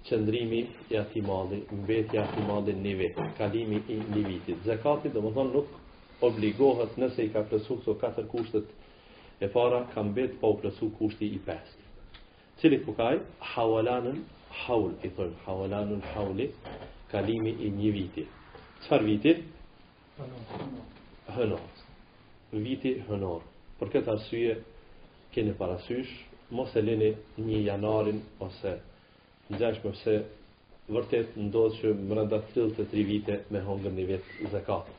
qëndrimi 0.07 0.67
i 0.91 0.97
ati 0.97 1.21
mali, 1.21 1.63
mbetja 1.83 2.23
ati 2.27 2.41
mali 2.49 2.73
një 2.75 2.95
vetë, 2.99 3.27
kalimi 3.39 3.79
i 3.95 3.99
një 3.99 4.23
vitit. 4.27 4.63
Zekati 4.67 5.13
dhe 5.15 5.21
më 5.23 5.31
thonë 5.37 5.53
nuk 5.55 6.25
obligohet 6.27 6.97
nëse 6.99 7.23
i 7.23 7.31
ka 7.35 7.45
plesu 7.51 7.77
këso 7.79 7.95
katër 8.03 8.27
kushtet 8.33 8.69
e 9.41 9.49
para, 9.55 9.85
ka 9.95 10.03
mbet 10.03 10.35
pa 10.41 10.51
u 10.51 10.57
plesu 10.61 10.91
kushti 10.99 11.27
i 11.27 11.39
pesë. 11.47 11.79
Cili 12.61 12.81
kukaj? 12.85 13.19
Hawalanën 13.55 14.19
haul, 14.67 14.91
i 15.03 15.09
thonë, 15.15 15.39
hawalanën 15.47 16.03
hauli, 16.15 16.51
kalimi 17.11 17.55
i 17.67 17.71
një 17.79 17.93
vitit. 17.95 18.39
Qëfar 18.83 19.07
vitit? 19.07 19.47
Hënor. 21.35 21.63
Viti 22.53 22.97
hënor. 23.09 23.43
Për 23.79 23.89
këtë 23.95 24.13
arsye, 24.13 24.55
keni 25.33 25.55
parasysh, 25.59 26.11
mos 26.53 26.75
e 26.77 26.83
lini 26.85 27.13
një 27.41 27.63
janarin 27.71 28.19
ose 28.45 28.75
nxashme, 29.53 29.93
se 30.03 30.13
vërtet 30.93 31.35
ndodhë 31.39 31.79
që 31.81 31.91
më 32.09 32.17
rënda 32.19 32.39
të 32.53 32.65
të 32.79 32.87
tri 32.91 33.03
vite 33.09 33.39
me 33.53 33.61
hongër 33.67 33.95
një 33.99 34.07
vetë 34.11 34.51
zakat. 34.55 34.91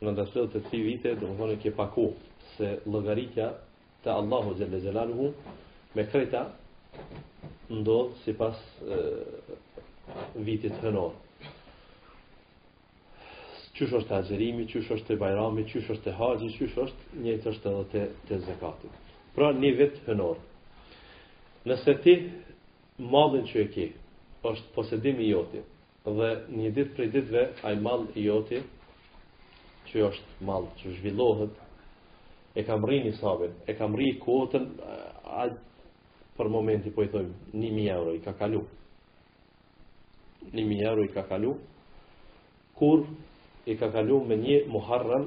Më 0.00 0.08
rënda 0.08 0.26
të 0.32 0.46
të 0.52 0.62
tri 0.68 0.80
vite, 0.88 1.14
dhe 1.18 1.28
më 1.30 1.38
thonë, 1.38 1.72
pa 1.78 1.86
ku, 1.94 2.06
se 2.56 2.74
lëgaritja 2.94 3.48
të 4.04 4.12
Allahu 4.20 4.54
Gjelle 4.58 4.80
Gjelaluhu, 4.84 5.30
me 5.96 6.04
këta 6.12 6.42
ndodhë 7.72 8.16
si 8.22 8.34
pas 8.38 8.58
vitit 10.46 10.76
hënor. 10.84 11.14
Qysh 13.74 13.90
është 13.98 14.06
të 14.10 14.18
agjerimi, 14.20 14.68
qysh 14.70 14.92
është 14.94 15.08
të 15.08 15.14
bajrami, 15.18 15.64
qysh 15.66 15.88
është 15.90 16.10
të 16.10 16.12
haqë, 16.18 16.50
qysh 16.58 16.76
është 16.84 17.22
njëjtë 17.24 17.48
është 17.54 17.70
edhe 17.72 17.86
të, 17.94 18.02
të 18.28 18.36
zekatit. 18.46 19.00
Pra 19.34 19.48
një 19.56 19.70
vit 19.80 19.96
hënor. 20.06 20.36
Nëse 21.66 21.94
ti 22.04 22.14
madhin 22.98 23.42
që 23.50 23.58
e 23.60 23.68
ki, 23.74 23.84
është 24.46 24.70
posedimi 24.74 25.24
i 25.26 25.30
joti, 25.32 25.60
dhe 26.06 26.28
një 26.56 26.70
ditë 26.76 26.94
prej 26.94 27.06
ditëve, 27.14 27.42
ai 27.66 27.74
madh 27.82 28.14
i 28.18 28.24
joti, 28.28 28.60
që 29.90 30.04
është 30.08 30.44
madh, 30.48 30.68
që 30.78 30.92
zhvillohet, 31.00 31.56
e 32.54 32.62
kam 32.62 32.84
rri 32.86 33.00
një 33.04 33.12
sabin, 33.18 33.50
e 33.68 33.74
kam 33.74 33.96
rri 33.98 34.12
kuotën, 34.22 34.68
aj, 35.42 35.50
për 36.38 36.48
momenti, 36.54 36.90
po 36.94 37.02
i 37.02 37.10
thojmë, 37.10 37.34
1.000 37.52 37.90
euro 37.96 38.14
i 38.14 38.20
ka 38.22 38.32
kalu. 38.38 38.60
1.000 40.54 40.86
euro 40.88 41.04
i 41.04 41.10
ka 41.14 41.22
kalu, 41.32 41.50
kur 42.78 43.04
i 43.66 43.74
ka 43.80 43.90
kalu 43.94 44.20
me 44.26 44.36
një 44.44 44.60
muharram 44.70 45.26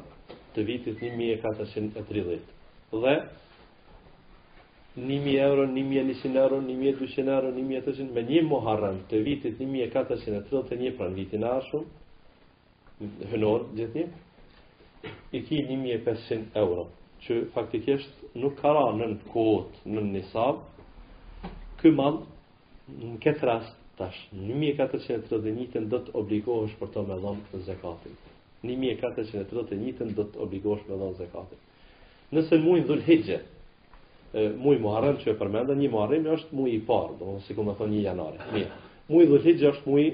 të 0.56 0.64
vitit 0.68 1.04
1430. 1.04 2.48
Dhe, 2.92 3.16
1000 5.00 5.38
euro, 5.40 5.68
1000 5.68 6.04
1000 6.04 6.38
euro, 6.38 6.60
1000 6.62 6.96
200 6.98 7.28
euro, 7.30 7.52
1000 7.54 8.12
me 8.14 8.22
një 8.26 8.42
Muharram 8.50 8.98
të 9.12 9.20
vitit 9.24 9.60
1431 9.62 10.90
pran 10.98 11.14
vitin 11.14 11.44
ashur, 11.46 11.84
hënor 13.30 13.68
gjithnjë, 13.78 14.06
i 15.38 15.42
ti 15.46 15.62
1500 15.70 16.56
euro, 16.58 16.88
që 17.22 17.38
faktikisht 17.54 18.34
nuk 18.42 18.56
ka 18.62 18.72
ra 18.74 18.88
nën 18.98 19.14
kohët 19.30 19.78
në 19.86 20.04
nisab, 20.08 20.64
ky 21.78 21.92
mall 21.94 22.18
në 22.98 23.20
këtë 23.22 23.46
rast 23.46 23.76
tash 24.02 24.18
1431 24.34 25.70
tën 25.76 25.86
do 25.94 26.00
të 26.08 26.16
obligohesh 26.24 26.74
për 26.80 26.90
të 26.96 27.06
me 27.10 27.20
dhënë 27.22 27.62
zakatin. 27.70 28.18
1431 28.66 29.94
tën 30.02 30.16
do 30.18 30.26
të 30.32 30.42
obligohesh 30.46 30.90
me 30.90 30.98
dhënë 31.02 31.20
zakatin. 31.22 31.62
Nëse 32.34 32.60
mujnë 32.66 32.88
dhullë 32.90 33.08
hijje, 33.08 33.40
muaj 34.34 34.78
Muharram 34.82 35.18
që 35.24 35.30
e 35.34 35.40
përmenda, 35.40 35.76
një 35.80 35.90
Muharram 35.92 36.26
është 36.36 36.56
mui 36.56 36.74
i 36.76 36.82
parë, 36.86 37.14
do 37.20 37.38
të 37.48 37.56
thonë 37.56 37.90
si 37.90 38.04
janar. 38.04 38.40
Mirë. 38.54 38.72
Muaji 39.10 39.28
Dhulhijja 39.30 39.70
është 39.72 39.88
muaji 39.88 40.10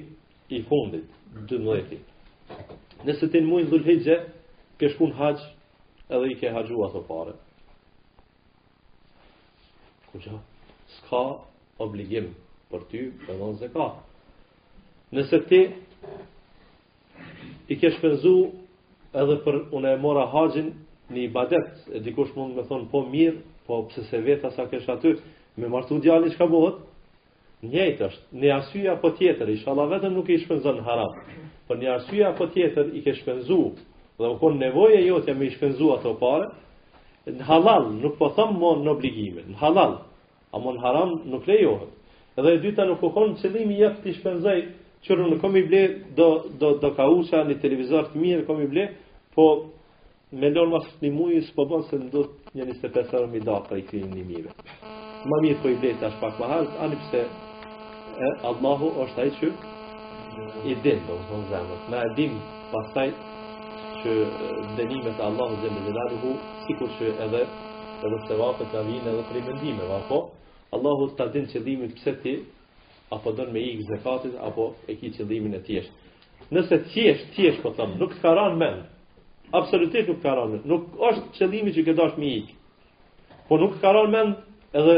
i 0.50 0.60
fundit, 0.70 1.08
12-ti. 1.50 1.98
Nëse 3.08 3.30
ti 3.32 3.42
në 3.42 3.48
muajin 3.48 3.70
Dhulhijja 3.72 4.18
ke 4.78 4.90
shkuar 4.94 5.14
hax, 5.18 5.42
edhe 6.10 6.28
i 6.32 6.36
ke 6.40 6.52
haxhuar 6.54 6.90
ato 6.92 7.02
parë. 7.08 7.34
Kujo 10.12 10.38
s'ka 11.00 11.24
obligim 11.82 12.30
për 12.70 12.86
ty, 12.92 13.02
për 13.26 13.40
dhonë 13.40 13.62
zekat. 13.62 14.04
Nëse 15.14 15.40
ti 15.50 15.64
i 17.74 17.80
ke 17.82 17.90
shpenzu 17.98 18.36
edhe 19.14 19.40
për 19.46 19.58
unë 19.74 19.96
e 19.96 20.00
mora 20.02 20.28
haqin 20.34 20.70
një 21.14 21.26
ibadet, 21.28 21.82
e 21.94 22.00
dikush 22.00 22.34
mund 22.38 22.56
me 22.58 22.64
thonë 22.70 22.88
po 22.92 23.02
mirë, 23.14 23.42
Po 23.68 23.84
pse 23.88 24.02
se 24.04 24.18
veta 24.22 24.52
sa 24.52 24.66
kesh 24.68 24.90
aty 24.90 25.14
me 25.58 25.68
martu 25.70 26.00
djalin 26.02 26.32
çka 26.36 26.46
bëhet? 26.52 26.80
Njëjtë 27.64 28.04
është, 28.08 28.24
një 28.44 28.50
arsye 28.60 28.90
apo 28.92 29.10
tjetër, 29.16 29.48
inshallah 29.56 29.86
vetëm 29.92 30.14
nuk 30.18 30.28
i 30.30 30.38
shpenzon 30.44 30.82
haram. 30.84 31.12
Por 31.68 31.80
një 31.80 31.88
arsye 31.96 32.26
apo 32.28 32.50
tjetër 32.52 32.90
i 33.00 33.04
ke 33.06 33.14
shpenzuar 33.20 33.78
dhe 34.20 34.30
u 34.30 34.36
kon 34.42 34.58
nevoje 34.60 35.00
jote 35.08 35.32
me 35.34 35.48
i 35.48 35.52
shpenzuar 35.56 36.00
ato 36.02 36.12
parë, 36.20 36.50
në 37.38 37.44
halal 37.48 37.88
nuk 38.04 38.18
po 38.20 38.28
them 38.36 38.52
mo 38.60 38.74
në 38.84 38.92
obligime, 38.92 39.42
në 39.48 39.56
halal, 39.64 39.96
apo 40.52 40.74
në 40.76 40.84
haram 40.84 41.12
nuk 41.32 41.48
lejohet. 41.48 41.90
Edhe 42.38 42.54
e 42.58 42.62
dyta 42.68 42.86
nuk 42.90 43.04
u 43.08 43.14
kon 43.16 43.38
qëllimi 43.40 43.80
jep 43.80 44.04
ti 44.04 44.12
shpenzoj 44.20 44.58
që 45.08 45.20
nuk 45.24 45.40
kam 45.42 45.56
i 45.60 45.64
ble 45.70 45.84
do 46.20 46.28
do 46.60 46.76
do 46.84 46.90
kausa 47.00 47.46
në 47.48 47.62
televizor 47.64 48.12
të 48.12 48.20
mirë 48.22 48.44
kam 48.48 48.60
i 48.62 48.68
ble, 48.74 48.90
po 49.36 49.48
me 50.36 50.50
lol 50.52 50.70
mas 50.76 50.86
një 51.02 51.16
bën 51.16 51.84
se 51.92 51.98
do 52.12 52.22
të 52.28 52.43
një 52.56 52.66
një 52.70 52.74
sepesarë 52.82 53.28
më 53.30 53.40
i 53.40 53.46
da 53.48 53.56
për 53.66 53.80
i 53.82 53.86
kërin 53.90 54.12
një 54.18 54.24
mire. 54.30 54.52
Ma 55.32 55.40
mirë 55.44 55.62
për 55.64 55.72
i 55.74 55.78
dhe 55.84 55.94
të 55.98 56.08
ashtë 56.10 56.20
pak 56.24 56.42
më 56.42 56.50
halë, 56.52 56.72
anë 56.86 57.00
pëse 57.02 57.24
Allahu 58.50 58.90
është 59.06 59.24
ajë 59.24 59.34
që 59.40 59.52
i 60.74 60.76
dhe 60.86 60.94
të 61.06 61.18
më 61.18 61.28
zonë 61.32 61.48
zemët. 61.54 61.88
Ma 61.94 62.04
e 62.04 62.12
dim 62.20 62.36
pasaj 62.74 63.08
që 64.04 64.14
denimet 64.80 65.24
Allahu 65.30 65.58
zemë 65.64 65.84
dhe 65.88 65.96
dhe 65.98 66.06
dhe 66.22 66.36
sikur 66.68 66.94
që 67.00 67.10
edhe 67.28 67.44
të 68.04 68.14
dhe 68.14 68.22
se 68.28 68.38
vapët 68.42 68.72
të 68.74 68.82
avinë 68.84 69.12
edhe 69.14 69.26
të 69.30 69.38
rimëndime. 69.40 69.90
Va 69.94 70.02
po, 70.12 70.22
Allahu 70.76 71.10
të 71.18 71.30
din 71.36 71.48
dhe 71.50 71.54
që 71.56 71.64
dhimit 71.68 71.98
pëse 71.98 72.16
ti, 72.24 72.36
apo 73.18 73.34
dhe 73.38 73.50
me 73.56 73.60
i 73.60 73.74
këzëkatit, 73.82 74.38
apo 74.50 74.70
e 74.92 74.98
ki 75.02 75.14
që 75.18 75.30
dhimin 75.32 75.58
e 75.60 75.64
tjeshtë. 75.66 76.10
Nëse 76.54 76.84
tjeshtë, 76.94 77.34
tjeshtë, 77.38 77.64
po 77.66 77.74
të 77.74 77.82
thamë, 77.82 78.02
nuk 78.04 78.18
të 78.18 78.26
karanë 78.28 78.60
mendë 78.66 78.90
absolutisht 79.54 80.08
nuk 80.10 80.22
ka 80.26 80.34
rënë. 80.38 80.60
Nuk 80.70 80.88
është 81.06 81.32
qëllimi 81.38 81.74
që 81.76 81.84
ke 81.86 81.94
dashur 81.98 82.20
me 82.22 82.30
ik. 82.40 82.48
Po 83.48 83.60
nuk 83.62 83.76
ka 83.84 83.92
rënë 83.96 84.14
mend 84.14 84.78
edhe 84.80 84.96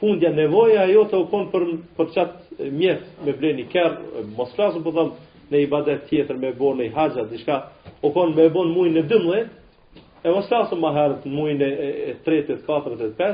fundja 0.00 0.30
nevoja 0.32 0.86
ajo 0.86 1.02
të 1.10 1.20
ukon 1.26 1.48
për 1.52 1.66
për 1.98 2.10
çat 2.14 2.34
mjet 2.72 3.04
me 3.26 3.32
bleni 3.40 3.66
kerr, 3.72 3.98
mos 4.38 4.54
flasim 4.56 4.82
po 4.86 4.92
thon 4.96 5.10
në 5.50 5.62
ibadet 5.66 6.06
tjetër 6.08 6.36
me 6.42 6.54
bën 6.56 6.78
në 6.82 6.86
haxha 6.96 7.26
diçka, 7.30 7.60
ukon 8.04 8.32
me 8.36 8.48
bën 8.54 8.72
muin 8.72 8.94
në 8.96 9.04
12, 9.10 9.46
e 10.24 10.28
mos 10.32 10.48
flasim 10.48 10.80
më 10.84 10.94
herët 10.96 11.28
në 11.28 11.34
muin 11.34 11.62
e 11.62 12.18
3-të, 12.24 12.58
4-të, 12.66 13.10
5-të, 13.10 13.28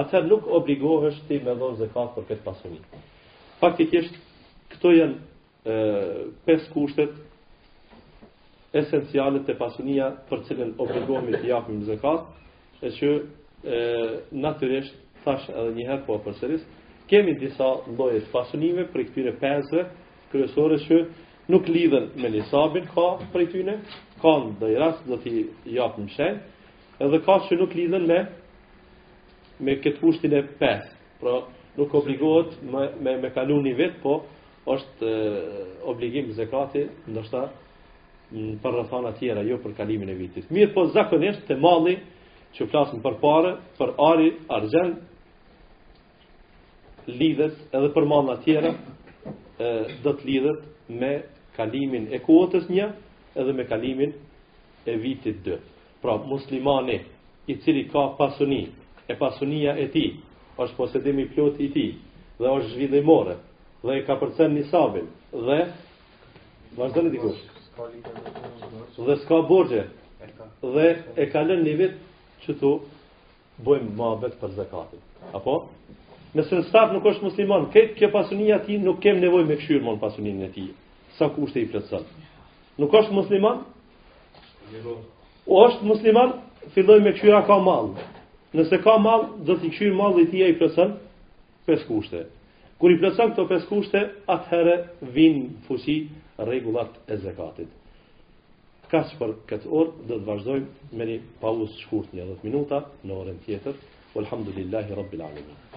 atëherë 0.00 0.28
nuk 0.32 0.48
obligohesh 0.58 1.20
ti 1.28 1.38
me 1.44 1.54
dhon 1.60 1.76
zakat 1.82 2.14
për 2.16 2.28
këtë 2.30 2.44
pasuri. 2.46 2.80
Faktikisht 3.60 4.16
këto 4.72 4.94
janë 4.96 5.76
e, 6.48 6.58
kushtet 6.72 7.12
esenciale 8.72 9.42
të 9.44 9.54
pasunia 9.60 10.06
për 10.28 10.40
cilën 10.48 10.70
obligohemi 10.80 11.36
të 11.42 11.50
japim 11.50 11.82
zakat, 11.86 12.24
e 12.84 12.88
që 12.98 13.10
e, 13.12 14.20
natyresht 14.32 14.96
thash 15.24 15.48
edhe 15.52 15.74
një 15.76 15.86
herë 15.90 16.04
po 16.06 16.16
përsëris, 16.24 16.62
kemi 17.10 17.36
disa 17.38 17.68
lloje 17.98 18.22
të 18.24 18.32
pasunive 18.32 18.86
për 18.94 19.04
këtyre 19.10 19.34
pesë 19.42 19.84
kryesorë 20.32 20.78
që 20.86 21.00
nuk 21.52 21.68
lidhen 21.68 22.08
me 22.22 22.30
nisabin, 22.32 22.88
ka 22.94 23.06
për 23.32 23.46
tyne, 23.52 23.74
ka 24.22 24.34
në 24.46 24.54
dëjras, 24.62 25.02
do 25.06 25.18
t'i 25.22 25.44
japë 25.76 26.04
në 26.06 26.14
shenë, 26.16 26.38
edhe 27.04 27.20
ka 27.26 27.36
që 27.48 27.60
nuk 27.60 27.74
lidhen 27.76 28.06
me 28.08 28.20
me 29.62 29.76
këtë 29.78 30.02
ushtin 30.08 30.32
e 30.34 30.40
5. 30.58 30.86
pra 31.20 31.36
nuk 31.78 31.92
obligohet 31.94 32.56
me, 32.64 32.88
me, 33.04 33.12
me 33.22 33.28
kalun 33.30 33.62
një 33.62 33.76
vetë, 33.78 34.00
po 34.02 34.16
është 34.72 35.06
e, 35.06 35.42
obligim 35.86 36.32
zekati, 36.34 36.82
ndështar, 37.08 37.50
për 38.32 38.74
rrethana 38.76 39.10
të 39.12 39.18
tjera, 39.18 39.42
jo 39.44 39.58
për 39.62 39.74
kalimin 39.76 40.08
e 40.10 40.14
vitit. 40.16 40.46
Mirë, 40.50 40.72
po 40.72 40.86
zakonisht 40.94 41.44
te 41.48 41.56
malli 41.60 41.98
që 42.56 42.66
flasim 42.70 43.02
për 43.04 43.16
parë, 43.20 43.50
për 43.78 43.92
ari, 44.10 44.30
argjend, 44.54 45.00
lidhet 47.08 47.74
edhe 47.74 47.90
për 47.94 48.06
malla 48.08 48.36
të 48.38 48.44
tjera, 48.46 48.74
ë 49.58 49.74
do 50.04 50.12
të 50.16 50.26
lidhet 50.26 50.88
me 50.88 51.12
kalimin 51.56 52.06
e 52.14 52.20
kuotës 52.24 52.68
një 52.70 52.86
edhe 53.38 53.52
me 53.58 53.66
kalimin 53.68 54.14
e 54.88 54.96
vitit 55.02 55.42
2. 55.46 55.58
Pra, 56.02 56.16
muslimani 56.18 57.00
i 57.52 57.56
cili 57.62 57.84
ka 57.92 58.08
pasuni, 58.18 58.64
e 59.10 59.16
pasunia 59.18 59.76
e 59.78 59.88
ti, 59.90 60.06
është 60.58 60.76
posedimi 60.78 61.28
plot 61.34 61.60
i 61.64 61.68
ti, 61.74 61.86
dhe 62.38 62.48
është 62.48 62.74
zhvillimore, 62.76 63.36
dhe 63.82 63.96
e 64.00 64.04
ka 64.06 64.16
përcen 64.22 64.54
një 64.56 64.68
sabin, 64.70 65.08
dhe 65.32 65.60
vazhdo 66.78 67.02
në 67.02 67.12
dikush. 67.12 67.51
Dhe 68.96 69.16
s'ka 69.24 69.42
borgje. 69.48 69.84
Dhe 70.62 70.86
e 71.22 71.26
ka 71.32 71.42
lënë 71.46 71.64
një 71.66 71.74
vit 71.80 71.96
që 72.44 72.56
tu 72.60 72.70
bojmë 73.62 73.94
më 74.22 74.36
për 74.42 74.54
zekatit. 74.58 75.00
Apo? 75.38 75.62
nëse 76.32 76.48
në 76.56 76.62
staf 76.70 76.92
nuk 76.96 77.04
është 77.10 77.26
musliman, 77.26 77.66
këtë 77.74 77.94
kjo 77.98 78.08
pasunia 78.14 78.56
ti 78.64 78.78
nuk 78.80 79.02
kem 79.04 79.18
nevoj 79.20 79.42
me 79.44 79.58
këshyrë 79.60 79.82
mon 79.84 79.98
në 80.00 80.46
e 80.46 80.48
tij. 80.48 80.54
ti. 80.54 80.64
Sa 81.18 81.26
kushte 81.28 81.58
e 81.60 81.62
i 81.62 81.66
flëtsat? 81.68 82.06
Nuk 82.80 82.92
është 83.00 83.12
musliman? 83.12 83.58
O 84.72 84.72
jo. 84.84 84.94
është 85.64 85.84
musliman, 85.84 86.32
filloj 86.72 87.00
me 87.04 87.12
këshyra 87.12 87.42
ka 87.46 87.58
malë. 87.68 87.92
Nëse 88.56 88.78
ka 88.84 88.94
malë, 88.98 89.28
dhe 89.44 89.58
t'i 89.60 89.68
këshyr 89.74 89.92
malë 90.00 90.16
dhe 90.22 90.26
ti 90.32 90.42
e 90.42 90.48
i 90.48 90.56
flëtsat? 90.56 90.90
Pes 91.66 91.84
kushte. 91.88 92.24
Kër 92.80 92.90
i 92.90 92.96
plësën 93.00 93.28
këto 93.32 93.44
pes 93.52 93.68
kushte, 93.68 94.00
atëherë 94.24 94.76
vinë 95.04 95.68
fësi 95.68 95.98
rregullat 96.48 96.90
e 97.12 97.16
zakatit. 97.26 97.70
Kaç 98.92 99.14
për 99.20 99.32
këtë 99.50 99.72
orë 99.78 100.06
do 100.10 100.18
të 100.20 100.26
vazhdojmë 100.30 100.94
me 101.00 101.06
një 101.10 101.18
pauzë 101.42 101.68
të 101.72 101.82
shkurtër, 101.82 102.22
10 102.34 102.42
minuta 102.46 102.82
në 103.08 103.16
orën 103.22 103.38
tjetër. 103.48 103.82
Walhamdulillahirabbil 104.16 105.26
alamin. 105.32 105.68